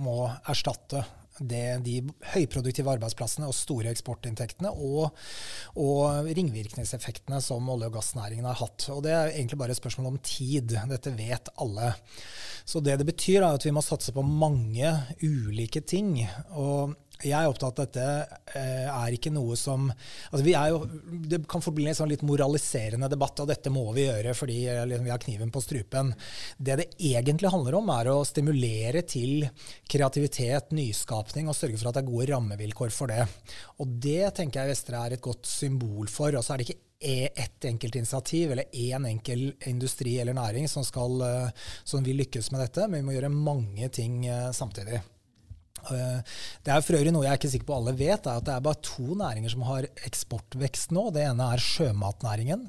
må 0.00 0.22
erstatte 0.48 1.04
det, 1.40 1.80
de 1.86 1.96
høyproduktive 2.34 2.92
arbeidsplassene 2.92 3.48
og 3.48 3.56
store 3.56 3.90
eksportinntektene 3.94 4.70
og, 4.70 5.16
og, 5.80 6.28
ringvirkningseffektene 6.36 7.40
som 7.44 7.68
olje- 7.72 7.88
og 7.90 7.96
gassnæringen 7.96 8.48
har 8.48 8.60
hatt. 8.60 8.88
Og 8.92 9.02
Det 9.04 9.14
er 9.16 9.32
egentlig 9.32 9.58
bare 9.58 9.74
et 9.76 9.80
spørsmål 9.80 10.12
om 10.12 10.18
tid. 10.22 10.76
Dette 10.90 11.14
vet 11.16 11.52
alle. 11.56 11.94
Så 12.64 12.82
det 12.84 12.98
det 13.00 13.08
betyr, 13.08 13.40
er 13.40 13.54
at 13.54 13.64
vi 13.64 13.72
må 13.74 13.82
satse 13.84 14.12
på 14.12 14.22
mange 14.24 14.92
ulike 15.24 15.80
ting. 15.80 16.28
og 16.50 16.96
jeg 17.20 17.36
er 17.36 17.50
opptatt 17.50 17.80
av 17.80 17.86
at 17.86 17.94
dette 17.94 18.58
eh, 18.58 18.88
er 18.88 19.14
ikke 19.14 19.32
noe 19.32 19.56
som 19.58 19.88
altså 19.90 20.42
vi 20.44 20.54
er 20.56 20.72
jo, 20.72 20.80
Det 21.30 21.42
kan 21.50 21.62
forbli 21.64 21.88
en 21.90 21.98
sånn 21.98 22.10
litt 22.12 22.24
moraliserende 22.26 23.10
debatt, 23.12 23.42
og 23.42 23.50
dette 23.50 23.72
må 23.72 23.84
vi 23.96 24.06
gjøre 24.06 24.34
fordi 24.36 24.58
eh, 24.70 24.82
liksom, 24.88 25.06
vi 25.06 25.12
har 25.12 25.22
kniven 25.22 25.52
på 25.52 25.62
strupen. 25.64 26.14
Det 26.56 26.78
det 26.80 26.88
egentlig 27.10 27.52
handler 27.52 27.76
om, 27.80 27.90
er 27.92 28.12
å 28.12 28.20
stimulere 28.26 29.02
til 29.08 29.46
kreativitet, 29.90 30.72
nyskapning, 30.76 31.50
og 31.50 31.58
sørge 31.58 31.80
for 31.80 31.90
at 31.90 31.98
det 31.98 32.04
er 32.04 32.10
gode 32.10 32.30
rammevilkår 32.32 32.94
for 32.94 33.12
det. 33.12 33.26
Og 33.82 33.98
Det 34.00 34.32
tenker 34.36 34.62
jeg 34.62 34.74
Vestre 34.74 35.00
er 35.00 35.16
et 35.16 35.24
godt 35.24 35.48
symbol 35.48 36.08
for. 36.08 36.32
Og 36.36 36.44
så 36.44 36.54
er 36.54 36.62
det 36.62 36.70
ikke 36.70 36.80
ett 37.40 37.64
enkelt 37.64 37.96
initiativ 37.96 38.52
eller 38.52 38.76
én 38.76 39.06
enkel 39.08 39.46
industri 39.68 40.18
eller 40.20 40.36
næring 40.36 40.68
som, 40.68 40.84
skal, 40.84 41.22
som 41.84 42.04
vil 42.04 42.20
lykkes 42.20 42.50
med 42.52 42.60
dette, 42.66 42.88
men 42.88 43.00
vi 43.00 43.06
må 43.08 43.16
gjøre 43.16 43.32
mange 43.32 43.88
ting 43.96 44.26
samtidig. 44.56 45.00
Eh, 45.90 46.20
det 46.66 46.72
er 46.74 46.84
for 46.84 46.98
øvrig 46.98 47.12
noe 47.14 47.24
jeg 47.26 47.32
er 47.32 47.40
ikke 47.40 47.52
sikker 47.54 47.68
på 47.70 47.76
alle 47.78 47.94
vet, 47.96 48.26
er 48.26 48.40
at 48.40 48.46
det 48.46 48.54
er 48.54 48.64
bare 48.64 48.82
to 48.84 49.16
næringer 49.18 49.52
som 49.52 49.64
har 49.68 49.88
eksportvekst 50.08 50.94
nå. 50.96 51.06
Det 51.14 51.24
ene 51.26 51.48
er 51.54 51.64
sjømatnæringen, 51.64 52.66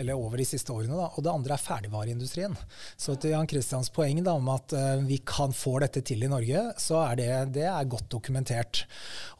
eller 0.00 0.18
over 0.20 0.40
de 0.40 0.48
siste 0.48 0.74
årene, 0.74 0.98
da, 0.98 1.08
og 1.14 1.24
det 1.24 1.32
andre 1.32 1.56
er 1.56 1.64
ferdigvareindustrien. 1.64 2.56
Så 3.00 3.16
til 3.20 3.34
Jan 3.34 3.48
Kristians 3.50 3.90
poeng 3.94 4.22
da, 4.24 4.36
om 4.36 4.50
at 4.52 4.74
uh, 4.76 5.02
vi 5.06 5.20
kan 5.26 5.54
få 5.56 5.78
dette 5.82 6.02
til 6.06 6.24
i 6.24 6.30
Norge, 6.30 6.64
så 6.80 7.00
er 7.04 7.20
det, 7.20 7.30
det 7.56 7.66
er 7.70 7.90
godt 7.90 8.10
dokumentert. 8.12 8.84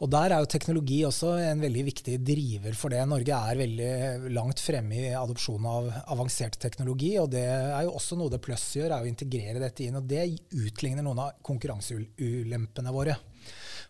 Og 0.01 0.11
der 0.13 0.33
er 0.33 0.43
jo 0.43 0.51
teknologi 0.51 1.01
også 1.07 1.35
en 1.51 1.63
veldig 1.63 1.85
viktig 1.91 2.17
driver 2.25 2.77
for 2.77 2.93
det. 2.93 3.03
Norge 3.09 3.37
er 3.37 3.61
veldig 3.61 4.31
langt 4.33 4.61
fremme 4.63 4.97
i 4.97 5.13
adopsjon 5.17 5.67
av 5.69 5.91
avansert 6.13 6.57
teknologi, 6.61 7.13
og 7.21 7.31
det 7.33 7.45
er 7.47 7.85
jo 7.87 7.95
også 7.97 8.17
noe 8.19 8.31
det 8.31 8.41
Pluss 8.41 8.71
gjør, 8.75 8.95
er 8.95 9.05
å 9.05 9.09
integrere 9.09 9.61
dette 9.61 9.85
inn. 9.85 9.99
og 9.99 10.07
Det 10.09 10.25
utligner 10.57 11.05
noen 11.05 11.25
av 11.27 11.37
konkurranseulempene 11.45 12.93
våre. 12.95 13.10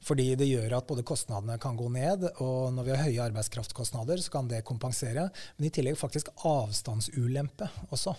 Fordi 0.01 0.31
det 0.39 0.49
gjør 0.49 0.77
at 0.79 0.87
både 0.89 1.05
kostnadene 1.05 1.57
kan 1.61 1.77
gå 1.77 1.87
ned, 1.93 2.25
og 2.41 2.73
når 2.73 2.87
vi 2.87 2.93
har 2.95 3.03
høye 3.05 3.25
arbeidskraftkostnader, 3.29 4.21
så 4.23 4.33
kan 4.33 4.49
det 4.49 4.63
kompensere. 4.65 5.27
Men 5.57 5.67
i 5.67 5.73
tillegg 5.73 5.99
faktisk 5.99 6.31
avstandsulempe 6.47 7.69
også. 7.93 8.15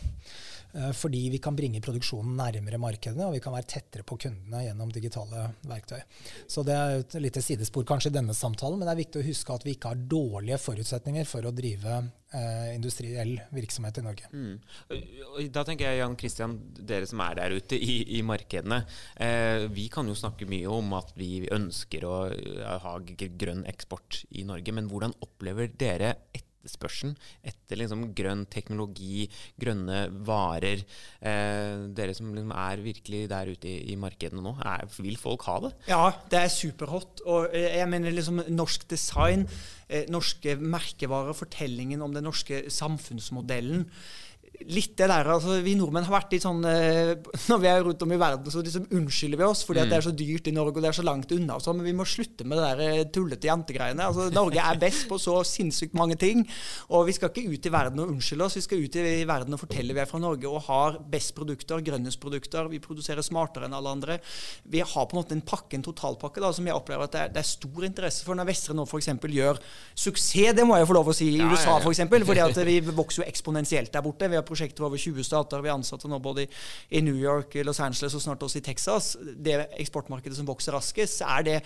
Eh, 0.72 0.92
fordi 0.96 1.24
vi 1.34 1.40
kan 1.42 1.56
bringe 1.58 1.82
produksjonen 1.84 2.38
nærmere 2.38 2.80
markedene, 2.80 3.26
og 3.26 3.36
vi 3.36 3.42
kan 3.44 3.54
være 3.56 3.68
tettere 3.74 4.06
på 4.06 4.16
kundene 4.26 4.64
gjennom 4.64 4.94
digitale 4.94 5.48
verktøy. 5.68 6.00
Så 6.46 6.64
det 6.66 6.78
er 6.78 7.02
et 7.02 7.18
lite 7.20 7.42
sidespor 7.44 7.86
kanskje 7.88 8.12
i 8.12 8.18
denne 8.18 8.36
samtalen, 8.36 8.78
men 8.78 8.88
det 8.88 8.94
er 8.94 9.02
viktig 9.04 9.22
å 9.22 9.28
huske 9.32 9.58
at 9.58 9.66
vi 9.66 9.76
ikke 9.76 9.92
har 9.92 10.08
dårlige 10.14 10.62
forutsetninger 10.62 11.28
for 11.28 11.44
å 11.44 11.54
drive 11.56 12.02
eh, 12.36 12.74
industriell 12.74 13.34
virksomhet 13.54 13.98
i 14.00 14.04
Norge. 14.06 14.30
Mm. 14.32 15.48
Da 15.54 15.64
tenker 15.66 15.88
jeg, 15.88 16.02
Jan 16.02 16.16
Kristian, 16.20 16.58
dere 16.78 17.08
som 17.08 17.22
er 17.24 17.40
der 17.40 17.56
ute 17.56 17.78
i, 17.78 17.98
i 18.18 18.22
markedene. 18.26 18.82
Eh, 19.16 19.66
vi 19.72 19.88
kan 19.92 20.08
jo 20.08 20.16
snakke 20.18 20.48
mye 20.50 20.70
om 20.70 20.94
at 20.98 21.12
vi 21.18 21.46
ønsker 21.52 22.06
å 22.08 22.16
ha 22.86 22.96
grønn 23.02 23.66
eksport 23.70 24.22
i 24.30 24.46
Norge, 24.48 24.74
men 24.74 24.88
hvordan 24.90 25.16
opplever 25.24 25.72
dere 25.78 26.16
etter 26.32 26.51
etterspørselen 26.62 27.16
etter 27.42 27.80
liksom 27.80 28.06
grønn 28.16 28.44
teknologi, 28.52 29.26
grønne 29.60 30.04
varer. 30.26 30.84
Eh, 31.20 31.88
dere 31.96 32.14
som 32.16 32.30
liksom 32.32 32.54
er 32.54 32.84
virkelig 32.84 33.24
der 33.32 33.52
ute 33.52 33.70
i, 33.70 33.76
i 33.92 33.98
markedene 34.00 34.44
nå, 34.44 34.54
er, 34.62 34.86
vil 35.02 35.18
folk 35.20 35.46
ha 35.50 35.58
det? 35.66 35.72
Ja, 35.90 36.04
det 36.30 36.40
er 36.40 36.52
superhot. 36.54 37.24
Og 37.26 37.50
eh, 37.50 37.78
jeg 37.80 37.90
mener 37.90 38.14
liksom 38.14 38.42
norsk 38.54 38.86
design, 38.90 39.46
eh, 39.88 40.06
norske 40.12 40.56
merkevarer, 40.60 41.36
fortellingen 41.36 42.04
om 42.04 42.14
den 42.14 42.28
norske 42.30 42.64
samfunnsmodellen 42.72 43.88
litt 44.70 44.94
det 44.98 45.08
der 45.10 45.28
altså, 45.32 45.56
Vi 45.64 45.74
nordmenn 45.78 46.04
har 46.06 46.14
vært 46.14 46.34
litt 46.34 46.44
sånn 46.44 46.62
eh, 46.68 47.14
Når 47.50 47.60
vi 47.62 47.70
er 47.70 47.84
rundt 47.86 48.02
om 48.04 48.12
i 48.14 48.18
verden, 48.20 48.52
så 48.52 48.62
liksom 48.62 48.88
unnskylder 48.92 49.40
vi 49.40 49.46
oss 49.46 49.64
fordi 49.66 49.82
mm. 49.82 49.90
det 49.90 49.96
er 49.96 50.06
så 50.06 50.14
dyrt 50.16 50.48
i 50.50 50.54
Norge 50.54 50.78
og 50.78 50.84
det 50.84 50.90
er 50.90 50.96
så 50.98 51.04
langt 51.06 51.32
unna. 51.34 51.58
Så, 51.62 51.72
men 51.76 51.86
vi 51.86 51.94
må 51.96 52.06
slutte 52.08 52.46
med 52.48 52.58
det 52.58 52.68
der 52.68 52.82
eh, 52.84 53.08
tullete 53.12 53.48
jentegreiene. 53.48 54.06
Altså, 54.08 54.28
Norge 54.34 54.62
er 54.62 54.80
best 54.80 55.06
på 55.10 55.18
så 55.20 55.38
sinnssykt 55.46 55.96
mange 55.98 56.16
ting. 56.20 56.42
Og 56.92 57.06
vi 57.08 57.14
skal 57.16 57.30
ikke 57.30 57.52
ut 57.52 57.68
i 57.68 57.72
verden 57.72 58.02
og 58.02 58.12
unnskylde 58.14 58.46
oss. 58.46 58.56
Vi 58.58 58.64
skal 58.64 58.82
ut 58.82 58.98
i 58.98 59.22
verden 59.28 59.56
og 59.56 59.62
fortelle 59.62 59.96
vi 59.96 60.02
er 60.02 60.10
fra 60.10 60.20
Norge 60.22 60.50
og 60.50 60.64
har 60.68 60.98
best 61.12 61.34
produkter, 61.36 61.82
grønnest 61.84 62.20
produkter. 62.22 62.68
Vi 62.72 62.82
produserer 62.82 63.24
smartere 63.24 63.68
enn 63.68 63.76
alle 63.76 63.94
andre. 63.96 64.18
Vi 64.72 64.82
har 64.82 65.08
på 65.08 65.16
en 65.16 65.22
måte 65.22 65.36
en 65.36 65.44
pakke, 65.46 65.76
en 65.78 65.86
totalpakke, 65.86 66.42
da, 66.42 66.52
som 66.54 66.68
jeg 66.68 66.76
opplever 66.76 67.08
at 67.08 67.16
det 67.16 67.24
er, 67.24 67.34
det 67.36 67.42
er 67.42 67.50
stor 67.50 67.88
interesse 67.88 68.26
for. 68.26 68.38
Når 68.38 68.50
Vestre 68.50 68.76
nå 68.76 68.86
f.eks. 68.88 69.12
gjør 69.38 69.62
suksess, 69.94 70.56
det 70.56 70.66
må 70.68 70.78
jeg 70.78 70.90
få 70.90 70.98
lov 70.98 71.12
å 71.12 71.16
si, 71.16 71.30
i 71.36 71.42
USA 71.42 71.76
f.eks., 71.78 71.86
for 71.86 71.94
eksempel, 71.94 72.26
fordi 72.26 72.44
at 72.44 72.62
vi 72.66 72.78
vokser 72.92 73.22
jo 73.22 73.28
eksponentielt 73.30 73.92
der 73.94 74.04
borte. 74.04 74.30
Vi 74.30 74.38
har 74.38 74.46
prosjekter 74.52 74.86
over 74.86 75.00
20 75.00 75.26
stater. 75.26 75.64
Vi 75.64 75.72
er 75.72 75.76
ansatte 75.76 76.10
nå 76.10 76.20
både 76.22 76.46
i 76.92 77.02
New 77.04 77.16
York, 77.18 77.56
Los 77.66 77.80
Angeles 77.82 78.14
og 78.18 78.24
snart 78.24 78.44
også 78.44 78.60
i 78.60 78.64
Texas. 78.66 79.16
Det 79.18 79.58
eksportmarkedet 79.80 80.38
som 80.38 80.48
vokser 80.48 80.76
raskest, 80.76 81.22
så 81.22 81.30
er 81.38 81.48
det 81.48 81.58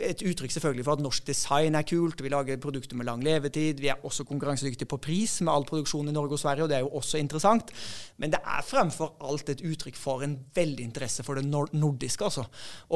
et 0.00 0.22
uttrykk 0.24 0.54
selvfølgelig 0.54 0.86
for 0.86 0.96
at 0.96 1.04
norsk 1.04 1.26
design 1.28 1.76
er 1.76 1.86
kult. 1.88 2.22
Vi 2.22 2.32
lager 2.32 2.60
produkter 2.62 2.96
med 2.96 3.08
lang 3.08 3.24
levetid. 3.24 3.82
Vi 3.82 3.90
er 3.92 4.00
også 4.06 4.24
konkurransedyktige 4.28 4.88
på 4.88 5.00
pris 5.02 5.40
med 5.44 5.52
all 5.52 5.66
produksjon 5.68 6.08
i 6.08 6.14
Norge 6.14 6.38
og 6.38 6.42
Sverige, 6.42 6.64
og 6.64 6.72
det 6.72 6.78
er 6.78 6.86
jo 6.86 6.94
også 7.00 7.20
interessant. 7.20 7.72
Men 8.20 8.32
det 8.32 8.40
er 8.40 8.64
fremfor 8.66 9.14
alt 9.26 9.52
et 9.52 9.64
uttrykk 9.66 9.96
for 9.98 10.24
en 10.24 10.36
veldig 10.54 10.84
interesse 10.84 11.24
for 11.26 11.38
det 11.38 11.46
nordiske, 11.46 12.24
altså. 12.24 12.46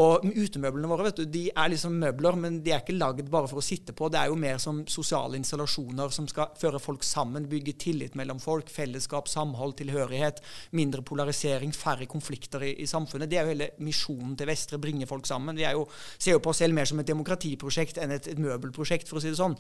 Og 0.00 0.24
utemøblene 0.24 0.88
våre, 0.90 1.08
vet 1.08 1.22
du, 1.22 1.24
de 1.28 1.46
er 1.50 1.72
liksom 1.72 1.96
møbler, 2.00 2.38
men 2.40 2.60
de 2.64 2.72
er 2.74 2.82
ikke 2.82 2.96
lagd 2.96 3.30
bare 3.32 3.48
for 3.50 3.60
å 3.60 3.64
sitte 3.64 3.94
på. 3.96 4.10
Det 4.12 4.20
er 4.20 4.32
jo 4.32 4.38
mer 4.40 4.60
som 4.62 4.82
sosiale 4.90 5.38
installasjoner 5.40 6.12
som 6.14 6.28
skal 6.30 6.52
føre 6.60 6.80
folk 6.82 7.04
sammen, 7.06 7.48
bygge 7.50 7.76
tillit 7.86 8.14
mellom 8.18 8.40
folk, 8.42 8.68
fellesskap, 8.72 9.13
samhold, 9.30 9.76
tilhørighet, 9.78 10.40
mindre 10.76 11.02
polarisering, 11.06 11.72
færre 11.74 12.06
konflikter 12.10 12.64
i, 12.66 12.74
i 12.82 12.86
samfunnet. 12.90 13.30
Det 13.30 13.38
er 13.38 13.46
jo 13.46 13.54
hele 13.54 13.70
misjonen 13.84 14.34
til 14.38 14.50
Vestre, 14.50 14.80
bringe 14.82 15.08
folk 15.10 15.26
sammen. 15.28 15.56
Vi 15.56 15.66
jo, 15.66 15.86
ser 16.18 16.36
jo 16.36 16.42
på 16.44 16.52
oss 16.52 16.62
selv 16.62 16.76
mer 16.76 16.88
som 16.88 17.00
et 17.00 17.08
demokratiprosjekt 17.08 18.00
enn 18.02 18.14
et, 18.16 18.28
et 18.32 18.40
møbelprosjekt, 18.40 19.08
for 19.10 19.20
å 19.20 19.24
si 19.24 19.32
det 19.32 19.38
sånn. 19.40 19.56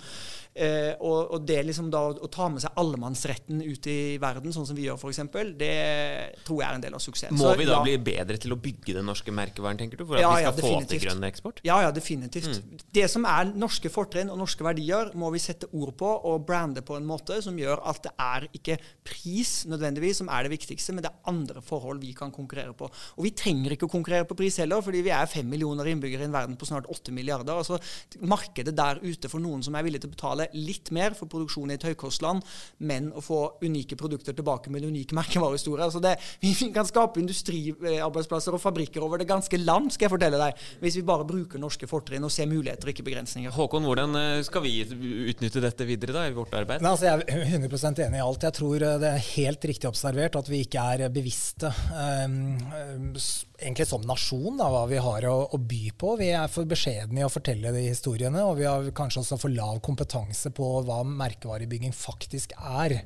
Eh, 0.54 0.92
og, 1.00 1.34
og, 1.34 1.40
det 1.44 1.60
liksom 1.66 1.90
da 1.92 2.04
å, 2.12 2.30
ta 2.32 2.48
med 2.52 2.62
seg 2.64 2.78
allemannsretten 2.80 3.62
ut 3.64 3.88
i 3.90 3.98
verden, 4.22 4.54
sånn 4.54 4.68
som 4.68 4.78
vi 4.78 4.86
gjør 4.88 5.00
f.eks., 5.00 5.22
det 5.58 5.74
tror 6.46 6.60
jeg 6.60 6.68
er 6.68 6.78
en 6.78 6.84
del 6.84 6.96
av 6.96 7.02
suksessen. 7.02 7.38
Må 7.38 7.54
vi 7.58 7.66
da 7.68 7.78
ja. 7.78 7.82
bli 7.84 7.96
bedre 8.02 8.38
til 8.40 8.54
å 8.54 8.58
bygge 8.60 8.96
den 8.98 9.08
norske 9.08 9.34
merkevaren, 9.34 9.78
tenker 9.80 10.00
du, 10.00 10.06
for 10.08 10.18
at 10.18 10.24
ja, 10.24 10.32
vi 10.34 10.44
skal 10.44 10.70
ja, 10.70 10.80
få 10.80 10.90
til 10.90 11.02
grønn 11.04 11.28
eksport? 11.28 11.62
Ja, 11.66 11.80
ja, 11.84 11.92
definitivt. 11.94 12.60
Mm. 12.60 12.84
Det 12.94 13.06
som 13.10 13.26
er 13.28 13.50
norske 13.54 13.90
fortrinn 13.92 14.32
og 14.32 14.40
norske 14.40 14.66
verdier, 14.66 15.12
må 15.18 15.30
vi 15.34 15.42
sette 15.42 15.68
ord 15.74 15.94
på 15.98 16.10
og 16.30 16.46
brande 16.46 16.84
på 16.86 16.96
en 16.98 17.06
måte 17.08 17.40
som 17.44 17.58
gjør 17.58 17.82
at 17.90 18.02
det 18.06 18.14
er 18.20 18.48
ikke 18.56 18.78
pris 19.06 19.43
nødvendigvis 19.70 20.20
som 20.22 20.30
er 20.32 20.46
det 20.46 20.54
viktigste, 20.54 20.94
men 20.94 21.04
det 21.04 21.10
er 21.10 21.30
andre 21.30 21.62
forhold 21.64 22.00
vi 22.02 22.12
kan 22.16 22.32
konkurrere 22.34 22.74
på. 22.76 22.88
Og 22.88 23.26
vi 23.26 23.34
trenger 23.36 23.74
ikke 23.74 23.88
å 23.88 23.92
konkurrere 23.92 24.28
på 24.28 24.36
pris 24.38 24.58
heller, 24.62 24.82
fordi 24.84 25.02
vi 25.06 25.12
er 25.14 25.30
fem 25.30 25.48
millioner 25.50 25.88
innbyggere 25.90 26.26
i 26.26 26.28
en 26.28 26.34
verden 26.34 26.58
på 26.60 26.68
snart 26.68 26.88
åtte 26.92 27.14
milliarder. 27.14 27.54
Altså, 27.56 27.78
markedet 28.24 28.74
der 28.76 29.00
ute 29.02 29.30
for 29.30 29.42
noen 29.42 29.64
som 29.64 29.76
er 29.76 29.86
villig 29.86 30.02
til 30.02 30.10
å 30.12 30.14
betale 30.14 30.48
litt 30.56 30.92
mer 30.94 31.16
for 31.18 31.30
produksjon 31.30 31.72
i 31.72 31.78
et 31.78 31.86
høykostland, 31.88 32.44
men 32.84 33.10
å 33.14 33.22
få 33.24 33.40
unike 33.64 33.98
produkter 34.00 34.36
tilbake 34.36 34.72
med 34.72 34.82
en 34.82 34.94
unik 34.94 35.14
merkevarehistorie. 35.16 35.84
Altså 35.86 36.02
det, 36.04 36.16
vi 36.42 36.54
kan 36.74 36.88
skape 36.88 37.20
industriarbeidsplasser 37.22 38.56
og 38.56 38.62
fabrikker 38.62 39.04
over 39.04 39.20
det 39.20 39.28
ganske 39.30 39.58
land, 39.60 39.92
skal 39.94 40.08
jeg 40.08 40.14
fortelle 40.16 40.40
deg, 40.40 40.64
hvis 40.82 40.98
vi 40.98 41.06
bare 41.06 41.26
bruker 41.28 41.62
norske 41.62 41.88
fortrinn 41.90 42.24
og 42.26 42.32
ser 42.32 42.48
muligheter, 42.50 42.92
ikke 42.92 43.06
begrensninger. 43.06 43.54
Håkon, 43.54 43.86
hvordan 43.88 44.18
eh, 44.20 44.42
skal 44.46 44.64
vi 44.64 44.76
utnytte 45.30 45.62
dette 45.64 45.88
videre 45.88 46.16
da, 46.16 46.26
i 46.28 46.36
vårt 46.36 46.54
arbeid? 46.56 46.84
Nei, 46.84 46.94
altså, 46.94 47.10
jeg 47.10 47.24
er 47.28 47.54
100% 47.58 48.02
enig 48.06 48.20
i 48.20 48.24
alt. 48.24 48.46
Jeg 48.48 48.58
tror 48.58 48.86
eh, 48.86 48.98
det 49.02 49.10
er 49.10 49.24
helt 49.36 49.64
riktig 49.68 49.88
observert 49.90 50.36
at 50.38 50.48
vi 50.50 50.62
ikke 50.64 50.82
er 50.94 51.12
bevisste, 51.14 51.70
um, 52.24 53.14
egentlig 53.64 53.86
som 53.88 54.04
nasjon, 54.06 54.58
da, 54.60 54.68
hva 54.70 54.84
vi 54.90 55.00
har 55.02 55.26
å, 55.30 55.34
å, 55.56 55.60
by 55.60 55.82
på. 55.98 56.14
Vi 56.20 56.30
er 56.36 56.50
for 56.52 56.68
beskjedne 56.68 57.22
i 57.22 57.26
å 57.26 57.32
fortelle 57.32 57.72
de 57.74 57.86
historiene, 57.88 58.44
og 58.44 58.58
vi 58.60 58.68
har 58.68 58.90
kanskje 58.96 59.22
også 59.24 59.40
for 59.40 59.54
lav 59.54 59.80
kompetanse 59.84 60.52
på 60.54 60.70
hva 60.86 61.00
merkevarebygging 61.08 61.94
faktisk 61.96 62.54
er. 62.58 63.00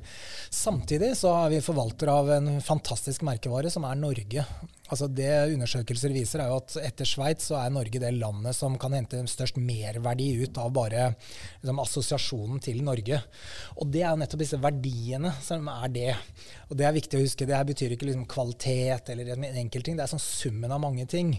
Samtidig 0.50 1.14
så 1.18 1.34
er 1.44 1.54
vi 1.54 1.64
forvalter 1.64 2.12
av 2.12 2.32
en 2.38 2.58
fantastisk 2.64 3.24
merkevare 3.28 3.70
som 3.72 3.86
er 3.88 4.00
Norge. 4.00 4.44
Altså 4.88 5.08
Det 5.12 5.28
undersøkelser 5.52 6.12
viser, 6.14 6.40
er 6.40 6.48
jo 6.48 6.60
at 6.62 6.76
etter 6.80 7.08
Sveits 7.08 7.50
så 7.50 7.58
er 7.60 7.72
Norge 7.72 8.00
det 8.00 8.14
landet 8.16 8.56
som 8.56 8.76
kan 8.80 8.94
hente 8.96 9.20
størst 9.28 9.58
merverdi 9.60 10.30
ut 10.40 10.60
av 10.60 10.72
bare 10.72 11.10
liksom, 11.60 11.82
assosiasjonen 11.82 12.62
til 12.64 12.80
Norge. 12.86 13.20
Og 13.76 13.92
det 13.92 14.02
er 14.02 14.14
jo 14.14 14.22
nettopp 14.22 14.44
disse 14.44 14.60
verdiene 14.62 15.34
som 15.44 15.68
er 15.74 15.92
det. 15.92 16.08
Og 16.70 16.80
det 16.80 16.88
er 16.88 16.96
viktig 16.96 17.20
å 17.20 17.24
huske. 17.26 17.48
Det 17.48 17.56
her 17.56 17.68
betyr 17.68 17.94
ikke 17.94 18.08
liksom 18.08 18.24
kvalitet 18.32 19.12
eller 19.12 19.34
en 19.36 19.46
enkeltting, 19.50 19.98
det 19.98 20.06
er 20.06 20.14
sånn 20.14 20.24
summen 20.48 20.74
av 20.74 20.82
mange 20.82 21.06
ting. 21.10 21.34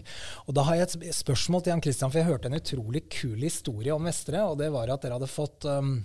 Og 0.46 0.56
da 0.56 0.66
har 0.68 0.80
jeg 0.80 0.90
et 0.90 1.16
spørsmål 1.20 1.64
til 1.64 1.74
Jan 1.74 1.84
Christian, 1.84 2.12
for 2.12 2.22
jeg 2.22 2.30
hørte 2.30 2.50
en 2.50 2.60
utrolig 2.60 3.06
kul 3.12 3.40
historie 3.42 3.94
om 3.94 4.06
Vestre, 4.08 4.44
og 4.46 4.60
det 4.62 4.70
var 4.74 4.92
at 4.92 5.02
dere 5.04 5.18
hadde 5.18 5.30
fått 5.30 5.66
um, 5.68 5.98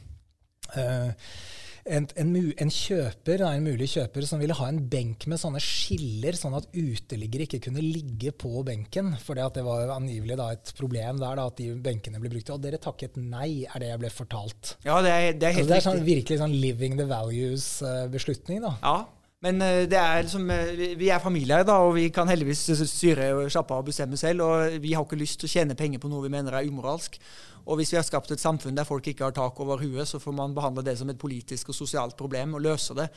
uh, 0.76 1.14
en, 1.86 2.08
en, 2.18 2.30
en, 2.34 2.72
kjøper, 2.74 3.44
en 3.46 3.66
mulig 3.66 3.88
kjøper 3.92 4.26
som 4.26 4.40
ville 4.42 4.56
ha 4.58 4.70
en 4.72 4.80
benk 4.90 5.28
med 5.30 5.38
sånne 5.38 5.62
skiller, 5.62 6.34
sånn 6.38 6.56
at 6.58 6.66
uteliggere 6.74 7.46
ikke 7.46 7.62
kunne 7.68 7.84
ligge 7.84 8.34
på 8.34 8.64
benken. 8.66 9.12
For 9.22 9.38
det 9.38 9.64
var 9.66 9.94
angivelig 9.94 10.40
da, 10.40 10.50
et 10.56 10.74
problem 10.78 11.22
der, 11.22 11.38
da, 11.38 11.46
at 11.46 11.62
de 11.62 11.70
benkene 11.86 12.22
ble 12.24 12.32
brukt. 12.34 12.50
Og 12.56 12.64
dere 12.64 12.82
takket 12.82 13.20
nei, 13.22 13.68
er 13.70 13.84
det 13.84 13.92
jeg 13.92 14.02
ble 14.02 14.12
fortalt. 14.14 14.76
Ja, 14.88 14.98
det 15.06 15.14
er, 15.14 15.28
det 15.38 15.52
er 15.52 15.58
helt 15.60 15.68
altså, 15.68 15.74
det 15.76 15.78
er 15.78 15.86
sånn, 15.86 16.02
virkelig 16.10 16.42
sånn 16.42 16.58
living 16.58 16.98
the 16.98 17.06
values-beslutning. 17.12 18.66
Uh, 18.66 18.82
ja, 18.82 18.98
Men 19.44 19.60
det 19.60 19.98
er 20.00 20.24
liksom, 20.24 20.48
vi 20.98 21.10
er 21.12 21.20
familier, 21.22 21.66
da, 21.68 21.76
og 21.86 21.96
vi 21.98 22.08
kan 22.14 22.30
heldigvis 22.32 22.64
styre 22.90 23.28
av 23.46 23.74
og 23.76 23.90
bestemme 23.90 24.18
selv. 24.18 24.46
Og 24.46 24.78
vi 24.82 24.96
har 24.96 25.06
ikke 25.06 25.20
lyst 25.20 25.42
til 25.42 25.50
å 25.50 25.54
tjene 25.58 25.78
penger 25.78 26.02
på 26.02 26.10
noe 26.10 26.24
vi 26.24 26.32
mener 26.34 26.56
er 26.56 26.70
umoralsk. 26.70 27.20
Og 27.66 27.80
hvis 27.80 27.94
vi 27.94 27.98
har 27.98 28.06
skapt 28.06 28.30
et 28.34 28.42
samfunn 28.42 28.78
der 28.78 28.86
folk 28.88 29.08
ikke 29.10 29.26
har 29.26 29.34
tak 29.36 29.58
over 29.64 29.82
huet, 29.82 30.06
så 30.08 30.20
får 30.22 30.36
man 30.38 30.54
behandle 30.56 30.84
det 30.86 30.96
som 31.00 31.10
et 31.10 31.20
politisk 31.20 31.72
og 31.74 31.78
sosialt 31.78 32.18
problem 32.18 32.54
og 32.58 32.64
løse 32.66 32.94
det. 32.98 33.08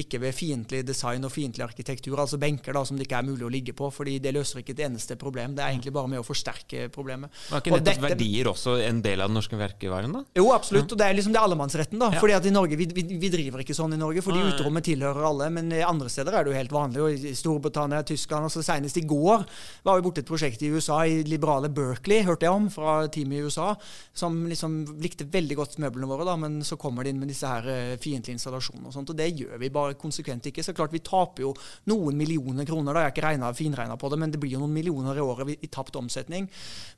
Ikke 0.00 0.20
ved 0.22 0.32
fiendtlig 0.36 0.80
design 0.88 1.26
og 1.28 1.32
fiendtlig 1.34 1.66
arkitektur, 1.66 2.16
altså 2.22 2.38
benker 2.40 2.76
da, 2.76 2.84
som 2.88 2.96
det 2.96 3.04
ikke 3.04 3.18
er 3.20 3.28
mulig 3.28 3.44
å 3.44 3.52
ligge 3.52 3.74
på. 3.76 3.90
fordi 3.92 4.18
det 4.22 4.32
løser 4.32 4.62
ikke 4.62 4.72
et 4.76 4.84
eneste 4.86 5.16
problem. 5.20 5.54
Det 5.56 5.64
er 5.64 5.74
egentlig 5.74 5.92
bare 5.92 6.08
med 6.08 6.22
å 6.22 6.24
forsterke 6.24 6.88
problemet. 6.94 7.32
Men 7.50 7.58
er 7.58 7.64
ikke 7.64 7.74
nettopp 7.74 7.90
dette, 7.90 8.04
verdier 8.06 8.50
også 8.54 8.76
en 8.86 9.02
del 9.04 9.20
av 9.20 9.28
den 9.28 9.36
norske 9.36 9.60
verkevaren, 9.60 10.16
da? 10.16 10.24
Jo, 10.40 10.46
absolutt. 10.54 10.94
Og 10.94 11.00
det 11.00 11.08
er 11.08 11.18
liksom 11.18 11.36
det 11.36 11.42
allemannsretten, 11.42 12.00
da. 12.00 12.10
Ja. 12.14 12.22
Fordi 12.22 12.38
at 12.38 12.48
i 12.48 12.54
Norge, 12.54 12.80
vi, 12.80 12.88
vi, 12.94 13.04
vi, 13.20 13.32
driver 13.32 13.64
ikke 13.64 13.76
sånn 13.76 13.96
i 13.96 14.00
Norge, 14.00 14.24
fordi 14.24 14.46
uterommet 14.46 14.88
tilhører 14.88 15.28
alle. 15.28 15.50
Men 15.52 15.68
andre 15.84 16.08
steder 16.12 16.38
er 16.38 16.46
det 16.46 16.54
jo 16.54 16.58
helt 16.60 16.74
vanlig. 16.74 17.04
og 17.04 17.28
I 17.32 17.34
Storbritannia, 17.36 18.00
Tyskland 18.08 18.48
og 18.48 18.54
så 18.54 18.64
Senest 18.64 18.96
i 18.96 19.04
går 19.04 19.44
var 19.84 19.98
vi 19.98 20.06
borte 20.06 20.24
et 20.24 20.28
prosjekt 20.28 20.62
i 20.64 20.72
USA, 20.72 21.02
i 21.04 21.20
liberale 21.26 21.68
Berkeley, 21.68 22.24
hørte 22.24 22.48
jeg 22.48 22.56
om, 22.56 22.70
fra 22.72 23.02
teamet 23.12 23.40
i 23.40 23.44
USA 23.44 23.74
som 24.12 24.36
liksom 24.50 24.78
likte 25.02 25.28
veldig 25.30 25.58
godt 25.58 25.78
møblene 25.82 26.08
våre, 26.10 26.26
da, 26.28 26.36
men 26.40 26.60
så 26.66 26.78
kommer 26.80 27.04
de 27.06 27.14
inn 27.14 27.20
med 27.22 27.30
disse 27.30 27.48
her 27.48 27.66
uh, 27.66 27.98
fiendtlige 28.00 28.38
installasjonene 28.38 28.90
og 28.90 28.96
sånt. 28.96 29.12
Og 29.12 29.18
det 29.18 29.30
gjør 29.32 29.60
vi 29.60 29.72
bare 29.74 29.98
konsekvent 30.00 30.50
ikke. 30.50 30.64
Så 30.66 30.76
klart 30.76 30.94
vi 30.94 31.02
taper 31.04 31.46
jo 31.46 31.54
noen 31.90 32.18
millioner 32.18 32.68
kroner, 32.68 32.94
da. 32.94 33.04
Jeg 33.04 33.10
har 33.10 33.16
ikke 33.16 33.26
regnet, 33.28 33.60
finregna 33.60 33.98
på 34.00 34.10
det, 34.12 34.20
men 34.22 34.34
det 34.34 34.40
blir 34.42 34.56
jo 34.56 34.64
noen 34.64 34.74
millioner 34.74 35.18
i 35.18 35.24
året 35.24 35.54
i 35.60 35.70
tapt 35.72 35.98
omsetning. 36.00 36.48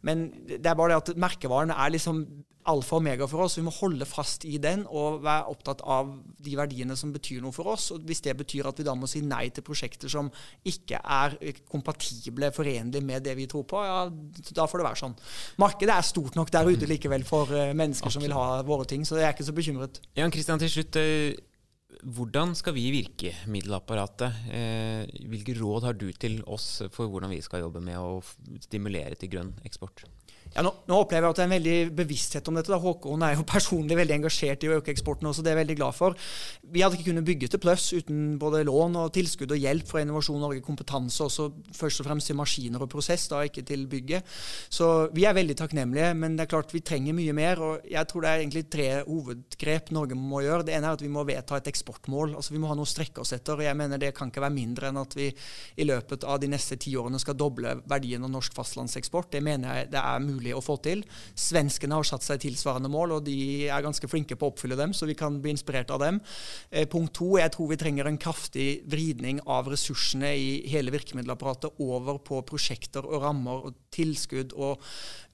Men 0.06 0.28
det 0.49 0.64
er 0.64 0.78
bare 0.78 0.94
det 0.94 1.02
at 1.02 1.20
merkevarene 1.20 1.76
er 1.78 1.94
liksom 1.94 2.25
alfa 2.71 2.97
og 2.97 3.02
omega 3.02 3.26
for 3.31 3.45
oss. 3.45 3.57
Vi 3.59 3.64
må 3.66 3.73
holde 3.75 4.07
fast 4.09 4.47
i 4.49 4.59
den 4.62 4.85
og 4.87 5.23
være 5.25 5.50
opptatt 5.50 5.83
av 5.83 6.11
de 6.42 6.54
verdiene 6.59 6.97
som 6.99 7.12
betyr 7.14 7.42
noe 7.42 7.54
for 7.54 7.73
oss. 7.73 7.90
Og 7.95 8.07
hvis 8.07 8.23
det 8.25 8.37
betyr 8.38 8.71
at 8.71 8.81
vi 8.81 8.87
da 8.87 8.95
må 8.99 9.11
si 9.11 9.23
nei 9.26 9.49
til 9.54 9.66
prosjekter 9.66 10.12
som 10.12 10.31
ikke 10.69 11.00
er 11.02 11.37
kompatible, 11.71 12.52
forenlige 12.54 13.04
med 13.04 13.26
det 13.26 13.37
vi 13.38 13.49
tror 13.50 13.66
på, 13.69 13.83
ja, 13.87 14.02
da 14.54 14.66
får 14.71 14.83
det 14.83 14.88
være 14.88 15.02
sånn. 15.04 15.16
Markedet 15.62 15.97
er 15.97 16.11
stort 16.11 16.38
nok 16.38 16.52
der 16.54 16.71
ute 16.71 16.90
likevel 16.90 17.26
for 17.28 17.50
uh, 17.50 17.73
mennesker 17.73 18.11
Absolutt. 18.11 18.19
som 18.19 18.26
vil 18.26 18.37
ha 18.38 18.61
våre 18.66 18.88
ting, 18.88 19.07
så 19.09 19.19
jeg 19.19 19.28
er 19.31 19.35
ikke 19.37 19.49
så 19.49 19.57
bekymret. 19.57 20.02
Jan 20.19 20.35
Kristian, 20.35 20.62
til 20.62 20.71
slutt. 20.73 21.00
Uh, 21.00 21.49
hvordan 22.02 22.54
skal 22.59 22.75
vi 22.75 22.88
virke, 22.90 23.31
middelapparatet? 23.52 24.38
Eh, 24.50 25.02
hvilke 25.28 25.54
råd 25.59 25.85
har 25.87 25.95
du 25.99 26.09
til 26.16 26.40
oss 26.50 26.83
for 26.90 27.07
hvordan 27.07 27.31
vi 27.31 27.42
skal 27.45 27.62
jobbe 27.62 27.83
med 27.85 27.99
å 28.00 28.16
stimulere 28.64 29.19
til 29.19 29.31
grønn 29.35 29.52
eksport? 29.69 30.02
Ja, 30.52 30.61
nå, 30.66 30.71
nå, 30.85 30.99
opplever 31.00 31.25
jeg 31.25 31.32
at 31.32 31.38
det 31.38 31.42
er 31.42 31.49
en 31.49 31.54
veldig 31.54 31.76
bevissthet 31.97 32.49
om 32.50 32.59
dette. 32.59 32.68
Da. 32.68 32.78
Håkon 32.82 33.25
er 33.25 33.38
jo 33.38 33.44
personlig 33.54 33.97
veldig 33.97 34.18
engasjert 34.18 34.66
i 34.66 34.68
å 34.68 34.78
øke 34.80 34.92
eksporten 34.92 35.28
også, 35.30 35.44
det 35.44 35.52
er 35.52 35.56
jeg 35.56 35.62
veldig 35.62 35.76
glad 35.78 35.97
for. 35.97 36.16
Vi 36.73 36.82
hadde 36.85 36.99
ikke 36.99 37.09
kunnet 37.09 37.26
bygge 37.28 37.49
til 37.52 37.62
Pluss 37.62 37.87
uten 37.97 38.37
både 38.40 38.61
lån 38.68 38.99
og 39.00 39.12
tilskudd 39.16 39.54
og 39.54 39.62
hjelp 39.62 39.88
fra 39.88 40.02
Innovasjon 40.04 40.42
Norge, 40.42 40.61
kompetanse 40.64 41.25
også 41.25 41.49
først 41.76 42.02
og 42.02 42.09
fremst 42.09 42.28
til 42.28 42.38
maskiner 42.38 42.85
og 42.85 42.90
prosess, 42.92 43.25
da 43.32 43.40
ikke 43.47 43.64
til 43.68 43.87
bygget. 43.90 44.28
Så 44.73 44.90
vi 45.16 45.25
er 45.28 45.37
veldig 45.37 45.56
takknemlige, 45.62 46.12
men 46.21 46.37
det 46.37 46.44
er 46.44 46.52
klart 46.52 46.75
vi 46.76 46.85
trenger 46.85 47.16
mye 47.16 47.37
mer. 47.37 47.62
og 47.62 47.88
Jeg 47.88 48.11
tror 48.11 48.26
det 48.26 48.32
er 48.32 48.44
egentlig 48.44 48.64
tre 48.73 48.88
hovedgrep 49.09 49.92
Norge 49.97 50.18
må 50.18 50.44
gjøre. 50.44 50.68
Det 50.68 50.76
ene 50.76 50.90
er 50.90 51.00
at 51.00 51.04
vi 51.04 51.12
må 51.12 51.25
vedta 51.28 51.56
et 51.56 51.73
eksportmål. 51.73 52.37
altså 52.37 52.52
Vi 52.52 52.61
må 52.61 52.68
ha 52.68 52.76
noe 52.76 52.88
å 52.88 52.92
strekke 52.92 53.25
oss 53.25 53.32
etter. 53.32 53.56
og 53.56 53.64
jeg 53.64 53.78
mener 53.78 53.99
Det 53.99 54.12
kan 54.16 54.28
ikke 54.28 54.44
være 54.44 54.59
mindre 54.59 54.92
enn 54.92 55.00
at 55.00 55.16
vi 55.16 55.32
i 55.76 55.88
løpet 55.88 56.25
av 56.28 56.40
de 56.42 56.52
neste 56.52 56.76
ti 56.76 56.92
årene 56.97 57.21
skal 57.21 57.38
doble 57.40 57.78
verdien 57.88 58.25
av 58.25 58.30
norsk 58.30 58.52
fastlandseksport. 58.52 59.32
Det 59.32 59.42
mener 59.42 59.80
jeg 59.80 59.92
det 59.92 60.02
er 60.02 60.21
mulig 60.21 60.41
mulig 60.42 60.56
å 60.56 60.62
få 60.64 60.76
til. 60.82 61.04
Svenskene 61.38 61.96
har 61.99 62.06
satt 62.06 62.26
seg 62.26 62.42
tilsvarende 62.42 62.90
mål, 62.92 63.18
og 63.18 63.26
de 63.26 63.68
er 63.68 63.84
ganske 63.84 64.08
flinke 64.11 64.37
på 64.37 64.49
å 64.49 64.52
oppfylle 64.52 64.78
dem, 64.78 64.94
så 64.94 65.06
vi 65.06 65.16
kan 65.18 65.40
bli 65.42 65.54
inspirert 65.54 65.92
av 65.94 66.02
dem. 66.02 66.20
Eh, 66.70 66.88
punkt 66.90 67.14
to, 67.14 67.37
jeg 67.38 67.54
tror 67.54 67.70
vi 67.70 67.80
trenger 67.80 68.11
en 68.11 68.20
kraftig 68.20 68.82
vridning 68.90 69.40
av 69.46 69.70
ressursene 69.72 70.34
i 70.34 70.50
hele 70.72 70.92
virkemiddelapparatet 70.94 71.80
over 71.82 72.18
på 72.22 72.42
prosjekter 72.49 73.06
og 73.06 73.22
rammer 73.22 73.68
og 73.68 73.78
tilskudd 73.92 74.54
og 74.56 74.82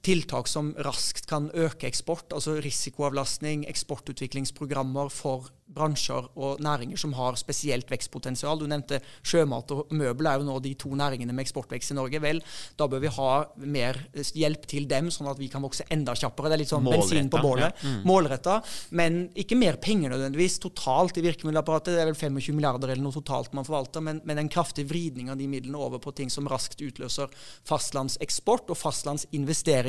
tiltak 0.03 0.49
som 0.49 0.73
raskt 0.85 1.27
kan 1.29 1.51
øke 1.55 1.89
eksport, 1.89 2.33
altså 2.33 2.59
risikoavlastning, 2.63 3.67
eksportutviklingsprogrammer 3.69 5.11
for 5.13 5.51
bransjer 5.69 6.29
og 6.39 6.63
næringer 6.65 6.99
som 7.01 7.13
har 7.17 7.37
spesielt 7.41 7.91
vekstpotensial. 7.93 8.59
Du 8.61 8.67
nevnte 8.71 9.01
sjømat 9.27 9.73
og 9.75 9.93
møbel 9.97 10.29
er 10.31 10.41
jo 10.41 10.47
nå 10.49 10.57
de 10.65 10.73
to 10.81 10.95
næringene 10.97 11.35
med 11.37 11.45
eksportvekst 11.45 11.93
i 11.93 11.99
Norge. 11.99 12.21
Vel, 12.25 12.41
da 12.79 12.89
bør 12.89 13.03
vi 13.05 13.13
ha 13.19 13.33
mer 13.69 14.01
hjelp 14.15 14.65
til 14.71 14.89
dem, 14.91 15.11
sånn 15.13 15.29
at 15.31 15.41
vi 15.41 15.51
kan 15.53 15.65
vokse 15.65 15.87
enda 15.93 16.15
kjappere. 16.19 16.51
Det 16.51 16.59
er 16.59 16.63
litt 16.65 16.73
sånn 16.73 16.87
Målretta, 16.87 17.09
bensin 17.13 17.31
på 17.33 17.43
bålet. 17.45 17.83
Ja. 17.83 17.93
Mm. 17.93 18.01
Målretta. 18.09 18.57
Men 19.01 19.21
ikke 19.39 19.59
mer 19.61 19.81
penger 19.83 20.15
nødvendigvis 20.15 20.59
totalt 20.65 21.21
i 21.21 21.27
virkemiddelapparatet. 21.27 21.95
Det 21.95 22.05
er 22.05 22.11
vel 22.11 22.19
25 22.19 22.57
milliarder 22.57 22.95
eller 22.95 23.05
noe 23.05 23.19
totalt 23.19 23.53
man 23.57 23.69
forvalter, 23.69 24.05
men, 24.05 24.23
men 24.29 24.43
en 24.43 24.53
kraftig 24.53 24.87
vridning 24.89 25.29
av 25.33 25.41
de 25.41 25.51
midlene 25.51 25.79
over 25.79 26.03
på 26.03 26.15
ting 26.17 26.33
som 26.33 26.49
raskt 26.49 26.81
utløser 26.85 27.29
fastlandseksport 27.69 28.73
og 28.73 28.81
fastlandsinvesteringer. 28.81 29.88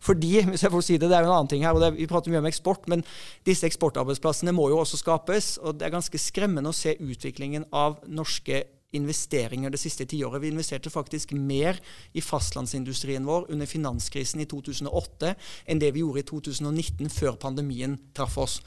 Fordi, 0.00 0.32
hvis 0.50 0.64
jeg 0.64 0.72
får 0.72 0.86
si 0.86 0.96
det, 0.96 1.10
det 1.10 1.18
er 1.18 1.26
jo 1.26 1.32
en 1.32 1.38
annen 1.40 1.50
ting 1.52 1.66
her, 1.66 1.76
og 1.76 1.84
er, 1.84 1.96
vi 1.98 2.08
prater 2.10 2.32
mye 2.32 2.40
om 2.40 2.48
eksport, 2.48 2.88
men 2.88 3.04
disse 3.46 3.68
eksportarbeidsplassene 3.68 4.54
må 4.56 4.70
jo 4.72 4.80
også 4.80 5.00
skapes. 5.02 5.56
Og 5.62 5.76
det 5.78 5.88
er 5.88 5.96
ganske 5.96 6.20
skremmende 6.20 6.72
å 6.72 6.76
se 6.76 6.96
utviklingen 6.96 7.68
av 7.74 8.00
norske 8.06 8.64
investeringer 8.94 9.72
det 9.72 9.80
siste 9.82 10.06
tiåret. 10.08 10.42
Vi 10.42 10.52
investerte 10.52 10.92
faktisk 10.92 11.34
mer 11.36 11.80
i 12.12 12.22
fastlandsindustrien 12.24 13.26
vår 13.26 13.50
under 13.54 13.68
finanskrisen 13.68 14.42
i 14.44 14.48
2008 14.50 15.34
enn 15.70 15.82
det 15.82 15.92
vi 15.94 16.04
gjorde 16.04 16.22
i 16.22 16.28
2019, 16.28 17.10
før 17.12 17.38
pandemien 17.40 17.96
traff 18.16 18.38
oss. 18.40 18.58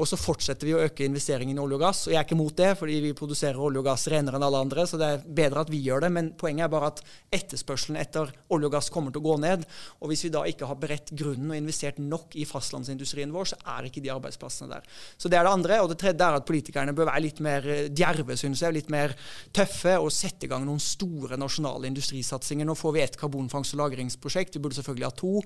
Og 0.00 0.08
så 0.08 0.16
fortsetter 0.20 0.68
vi 0.68 0.74
å 0.76 0.82
øke 0.84 1.04
investeringen 1.04 1.58
i 1.58 1.62
olje 1.62 1.76
og 1.76 1.82
gass. 1.84 2.02
Og 2.06 2.14
jeg 2.14 2.20
er 2.20 2.26
ikke 2.28 2.38
mot 2.38 2.56
det, 2.56 2.70
fordi 2.78 3.00
vi 3.04 3.16
produserer 3.16 3.58
olje 3.60 3.82
og 3.82 3.88
gass 3.88 4.06
renere 4.12 4.38
enn 4.38 4.46
alle 4.46 4.62
andre, 4.64 4.86
så 4.88 5.00
det 5.00 5.08
er 5.08 5.24
bedre 5.40 5.64
at 5.64 5.72
vi 5.72 5.82
gjør 5.84 6.06
det. 6.06 6.12
Men 6.14 6.30
poenget 6.40 6.66
er 6.66 6.72
bare 6.72 6.92
at 6.92 7.02
etterspørselen 7.40 7.98
etter 8.00 8.30
olje 8.52 8.70
og 8.70 8.76
gass 8.76 8.90
kommer 8.92 9.14
til 9.14 9.22
å 9.22 9.28
gå 9.28 9.36
ned. 9.42 9.66
Og 10.00 10.12
hvis 10.12 10.24
vi 10.26 10.32
da 10.34 10.44
ikke 10.48 10.68
har 10.70 10.78
beredt 10.80 11.12
grunnen 11.16 11.52
og 11.52 11.58
investert 11.58 12.00
nok 12.00 12.36
i 12.38 12.46
fastlandsindustrien 12.48 13.34
vår, 13.34 13.52
så 13.52 13.60
er 13.76 13.88
ikke 13.90 14.04
de 14.04 14.12
arbeidsplassene 14.14 14.70
der. 14.72 14.88
Så 15.20 15.28
det 15.28 15.40
er 15.40 15.46
det 15.46 15.54
andre. 15.58 15.80
Og 15.84 15.90
det 15.92 16.00
tredje 16.00 16.26
er 16.26 16.38
at 16.38 16.48
politikerne 16.48 16.96
bør 16.96 17.10
være 17.10 17.24
litt 17.26 17.42
mer 17.44 17.68
eh, 17.68 17.88
djerve, 17.92 18.38
syns 18.40 18.64
jeg. 18.64 18.76
Litt 18.76 18.92
mer 18.92 19.16
tøffe 19.56 19.69
tøffe 19.70 19.96
og 20.00 20.10
sette 20.12 20.46
i 20.46 20.50
gang 20.50 20.64
noen 20.66 20.80
store 20.82 21.38
nasjonale 21.40 21.88
industrisatsinger. 21.90 22.66
Nå 22.66 22.74
får 22.78 22.94
vi 22.94 23.02
et 23.04 23.18
karbonfangst- 23.18 23.74
og 23.76 23.84
lagringsprosjekt. 23.84 24.56
Vi 24.56 24.62
burde 24.62 24.76
selvfølgelig 24.78 25.06
ha 25.06 25.14
to. 25.16 25.42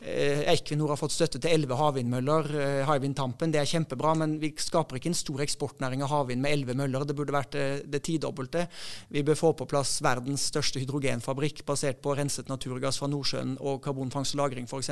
Eh, 0.00 0.42
Equinor 0.52 0.92
har 0.92 1.00
fått 1.00 1.14
støtte 1.14 1.40
til 1.40 1.52
elleve 1.54 1.78
havvindmøller. 1.78 2.50
Eh, 2.58 2.86
Hywind 2.88 3.16
Tampen, 3.16 3.52
det 3.52 3.60
er 3.60 3.70
kjempebra, 3.70 4.16
men 4.16 4.38
vi 4.40 4.52
skaper 4.56 4.98
ikke 4.98 5.12
en 5.12 5.18
stor 5.18 5.40
eksportnæring 5.44 6.02
av 6.02 6.10
havvind 6.10 6.42
med 6.42 6.52
elleve 6.52 6.74
møller. 6.74 7.06
Det 7.06 7.16
burde 7.16 7.32
vært 7.32 7.52
det, 7.52 7.90
det 7.90 8.02
tidobbelte. 8.02 8.66
Vi 9.10 9.22
bør 9.22 9.38
få 9.38 9.52
på 9.54 9.68
plass 9.68 10.00
verdens 10.02 10.48
største 10.50 10.82
hydrogenfabrikk 10.82 11.64
basert 11.64 12.02
på 12.02 12.16
renset 12.18 12.48
naturgass 12.48 12.98
fra 12.98 13.08
Nordsjøen 13.08 13.56
og 13.60 13.82
karbonfangst 13.82 14.34
og 14.34 14.40
-lagring 14.42 14.66
f.eks. 14.66 14.90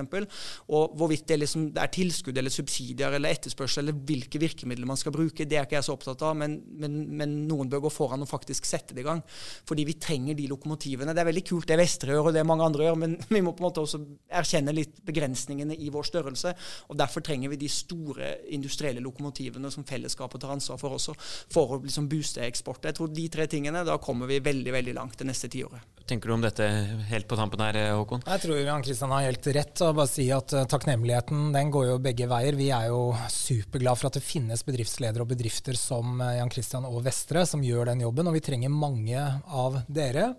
Og 0.69 0.97
hvorvidt 0.97 1.29
det, 1.29 1.41
liksom, 1.41 1.73
det 1.73 1.83
er 1.83 1.93
tilskudd 1.93 2.39
eller 2.39 2.51
subsidier 2.51 3.13
eller 3.13 3.31
etterspørsel 3.31 3.85
eller 3.85 3.99
hvilke 4.07 4.39
virkemidler 4.39 4.87
man 4.87 4.97
skal 4.97 5.13
bruke, 5.13 5.45
det 5.45 5.57
er 5.57 5.65
ikke 5.65 5.77
jeg 5.77 5.85
så 5.85 5.93
opptatt 5.93 6.23
av, 6.23 6.37
men, 6.37 6.63
men, 6.71 7.17
men 7.17 7.49
noen 7.49 7.69
bør 7.69 7.87
gå 7.87 7.91
foran 7.91 8.23
og 8.23 8.29
faktisk 8.29 8.65
sette 8.65 8.76
sette 8.77 8.97
det 8.97 9.05
i 9.05 9.09
gang. 9.09 9.23
Fordi 9.67 9.87
vi 9.89 9.97
trenger 10.01 10.39
de 10.39 10.49
lokomotivene. 10.53 11.15
Det 11.17 11.25
er 11.25 11.31
veldig 11.31 11.45
kult 11.49 11.69
det 11.71 11.81
Vestre 11.81 12.15
gjør, 12.15 12.31
og 12.31 12.37
det 12.37 12.47
mange 12.47 12.67
andre 12.67 12.89
gjør, 12.89 13.01
men 13.03 13.17
vi 13.33 13.43
må 13.45 13.55
på 13.57 13.65
en 13.65 13.69
måte 13.69 13.83
også 13.83 14.03
erkjenne 14.41 14.75
litt 14.77 15.01
begrensningene 15.07 15.77
i 15.77 15.91
vår 15.93 16.09
størrelse. 16.11 16.55
og 16.89 17.01
Derfor 17.01 17.25
trenger 17.25 17.53
vi 17.53 17.61
de 17.61 17.71
store 17.73 18.33
industrielle 18.55 19.03
lokomotivene 19.05 19.71
som 19.73 19.87
fellesskapet 19.87 20.43
tar 20.43 20.55
ansvar 20.57 20.81
for 20.81 20.97
også, 20.99 21.17
for 21.53 21.77
å 21.77 21.83
liksom 21.83 22.09
booste 22.11 22.45
eksport. 22.47 22.87
Jeg 22.87 22.99
tror 22.99 23.13
de 23.13 23.29
tre 23.33 23.49
tingene, 23.51 23.85
da 23.87 23.99
kommer 24.03 24.31
vi 24.31 24.41
veldig, 24.45 24.73
veldig 24.75 24.97
langt 24.97 25.19
det 25.21 25.29
neste 25.31 25.51
tiåret. 25.53 25.85
tenker 26.07 26.29
du 26.29 26.35
om 26.37 26.43
dette 26.43 26.63
helt 27.11 27.27
på 27.27 27.37
tampen 27.39 27.61
her, 27.65 27.77
Håkon? 27.99 28.23
Jeg 28.27 28.43
tror 28.45 28.61
Jan 28.61 28.85
Kristian 28.87 29.11
har 29.11 29.25
helt 29.27 29.47
rett. 29.57 29.81
og 29.83 29.97
bare 29.99 30.11
si 30.11 30.29
at 30.31 30.53
eh, 30.55 30.67
Takknemligheten 30.71 31.51
den 31.55 31.71
går 31.75 31.89
jo 31.89 31.97
begge 32.03 32.29
veier. 32.31 32.55
Vi 32.59 32.69
er 32.71 32.89
jo 32.93 33.11
superglad 33.33 33.99
for 33.99 34.11
at 34.11 34.19
det 34.19 34.23
finnes 34.23 34.63
bedriftsledere 34.67 35.25
og 35.25 35.33
bedrifter 35.33 35.79
som 35.79 36.21
eh, 36.21 36.37
Jan 36.39 36.53
Kristian 36.53 36.87
og 36.87 37.03
Vestre 37.07 37.43
som 37.47 37.65
gjør 37.65 37.91
den 37.91 38.05
jobben. 38.07 38.27
og 38.31 38.37
vi 38.39 38.45
trenger 38.45 38.56
mange 38.73 39.21
av 39.47 39.81
dere. 39.87 40.31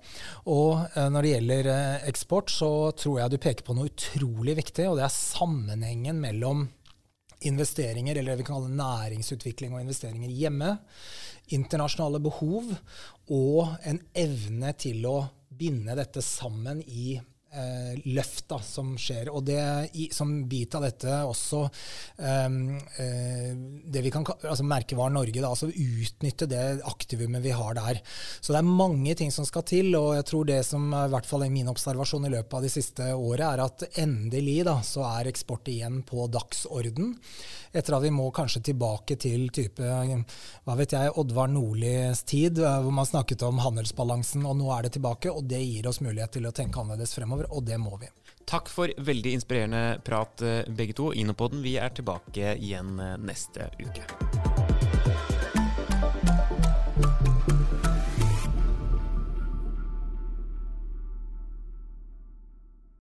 Og 0.50 0.82
eh, 0.94 1.08
når 1.14 1.24
det 1.24 1.34
gjelder 1.36 1.70
eh, 1.74 2.08
eksport, 2.10 2.52
så 2.54 2.72
tror 2.98 3.22
jeg 3.22 3.34
du 3.34 3.38
peker 3.44 3.68
på 3.68 3.76
noe 3.78 3.92
utrolig 3.92 4.58
viktig, 4.60 4.88
og 4.90 4.98
det 5.00 5.06
er 5.08 5.14
sammenhengen 5.14 6.20
mellom 6.24 6.66
investeringer, 7.46 8.18
eller 8.18 8.34
det 8.34 8.42
vi 8.42 8.48
kan 8.48 8.58
kalle 8.58 8.74
næringsutvikling 8.74 9.76
og 9.76 9.84
investeringer 9.84 10.34
hjemme, 10.34 10.74
internasjonale 11.54 12.20
behov 12.24 12.74
og 13.32 13.78
en 13.88 14.02
evne 14.18 14.74
til 14.82 15.06
å 15.08 15.18
binde 15.58 15.96
dette 15.98 16.24
sammen 16.26 16.82
i 16.82 17.20
eh, 17.58 17.98
løft 18.14 18.46
da, 18.52 18.60
som 18.64 18.94
skjer. 19.02 19.32
Og 19.34 19.44
det, 19.48 19.60
i, 19.98 20.08
som 20.14 20.34
bit 20.50 20.78
av 20.78 20.86
dette 20.86 21.20
også 21.28 21.64
um, 21.66 22.60
eh, 23.02 23.52
det 23.88 24.04
vi 24.06 24.14
kan 24.14 24.28
altså 24.28 24.66
Merkevaren 24.68 25.18
Norge, 25.18 25.42
da, 25.42 25.52
altså 25.52 25.72
utnytte 25.72 26.50
det 26.50 26.64
aktivumet 26.88 27.44
vi 27.44 27.56
har 27.56 27.78
der. 27.78 28.02
Så 28.40 28.54
det 28.54 28.62
er 28.62 28.70
mange 28.84 29.18
ting 29.18 29.34
som 29.34 29.48
skal 29.48 29.66
til, 29.68 29.92
og 30.00 30.14
jeg 30.18 30.28
tror 30.30 30.48
det 30.48 30.62
som 30.68 30.90
i 30.94 31.06
hvert 31.12 31.30
fall 31.30 31.46
er 31.48 31.54
min 31.54 31.72
observasjon 31.72 32.30
i 32.30 32.34
løpet 32.38 32.58
av 32.60 32.66
de 32.66 32.74
siste 32.74 33.12
året, 33.14 33.46
er 33.48 33.66
at 33.66 33.88
endelig 34.04 34.60
da, 34.68 34.80
så 34.86 35.06
er 35.10 35.32
eksport 35.32 35.70
igjen 35.72 36.04
på 36.08 36.30
dagsorden. 36.32 37.16
Etter 37.78 37.98
at 37.98 38.04
vi 38.04 38.14
må 38.14 38.30
kanskje 38.36 38.64
tilbake 38.70 39.18
til 39.20 39.50
type 39.54 39.84
hva 39.84 40.76
vet 40.80 40.94
jeg, 40.96 41.12
Oddvar 41.20 41.50
Nordlis 41.52 42.24
tid, 42.28 42.60
hvor 42.62 42.94
man 42.94 43.08
snakket 43.08 43.44
om 43.48 43.62
handelsbalansen, 43.64 44.46
og 44.48 44.58
nå 44.60 44.70
er 44.74 44.88
det 44.88 44.96
tilbake. 44.98 45.32
og 45.32 45.48
Det 45.50 45.60
gir 45.62 45.88
oss 45.90 46.02
mulighet 46.04 46.38
til 46.38 46.48
å 46.48 46.54
tenke 46.56 46.82
annerledes 46.82 47.16
fremover, 47.18 47.47
og 47.50 47.66
det 47.68 47.80
må 47.82 47.98
vi. 48.02 48.12
Takk 48.48 48.70
for 48.72 48.92
veldig 48.98 49.34
inspirerende 49.36 50.00
prat, 50.08 50.42
eh, 50.42 50.64
begge 50.72 50.96
to. 50.96 51.12
Inopoden, 51.14 51.62
vi 51.66 51.76
er 51.76 51.92
tilbake 51.92 52.56
igjen 52.56 52.96
eh, 53.00 53.18
neste 53.20 53.72
uke. 53.84 54.27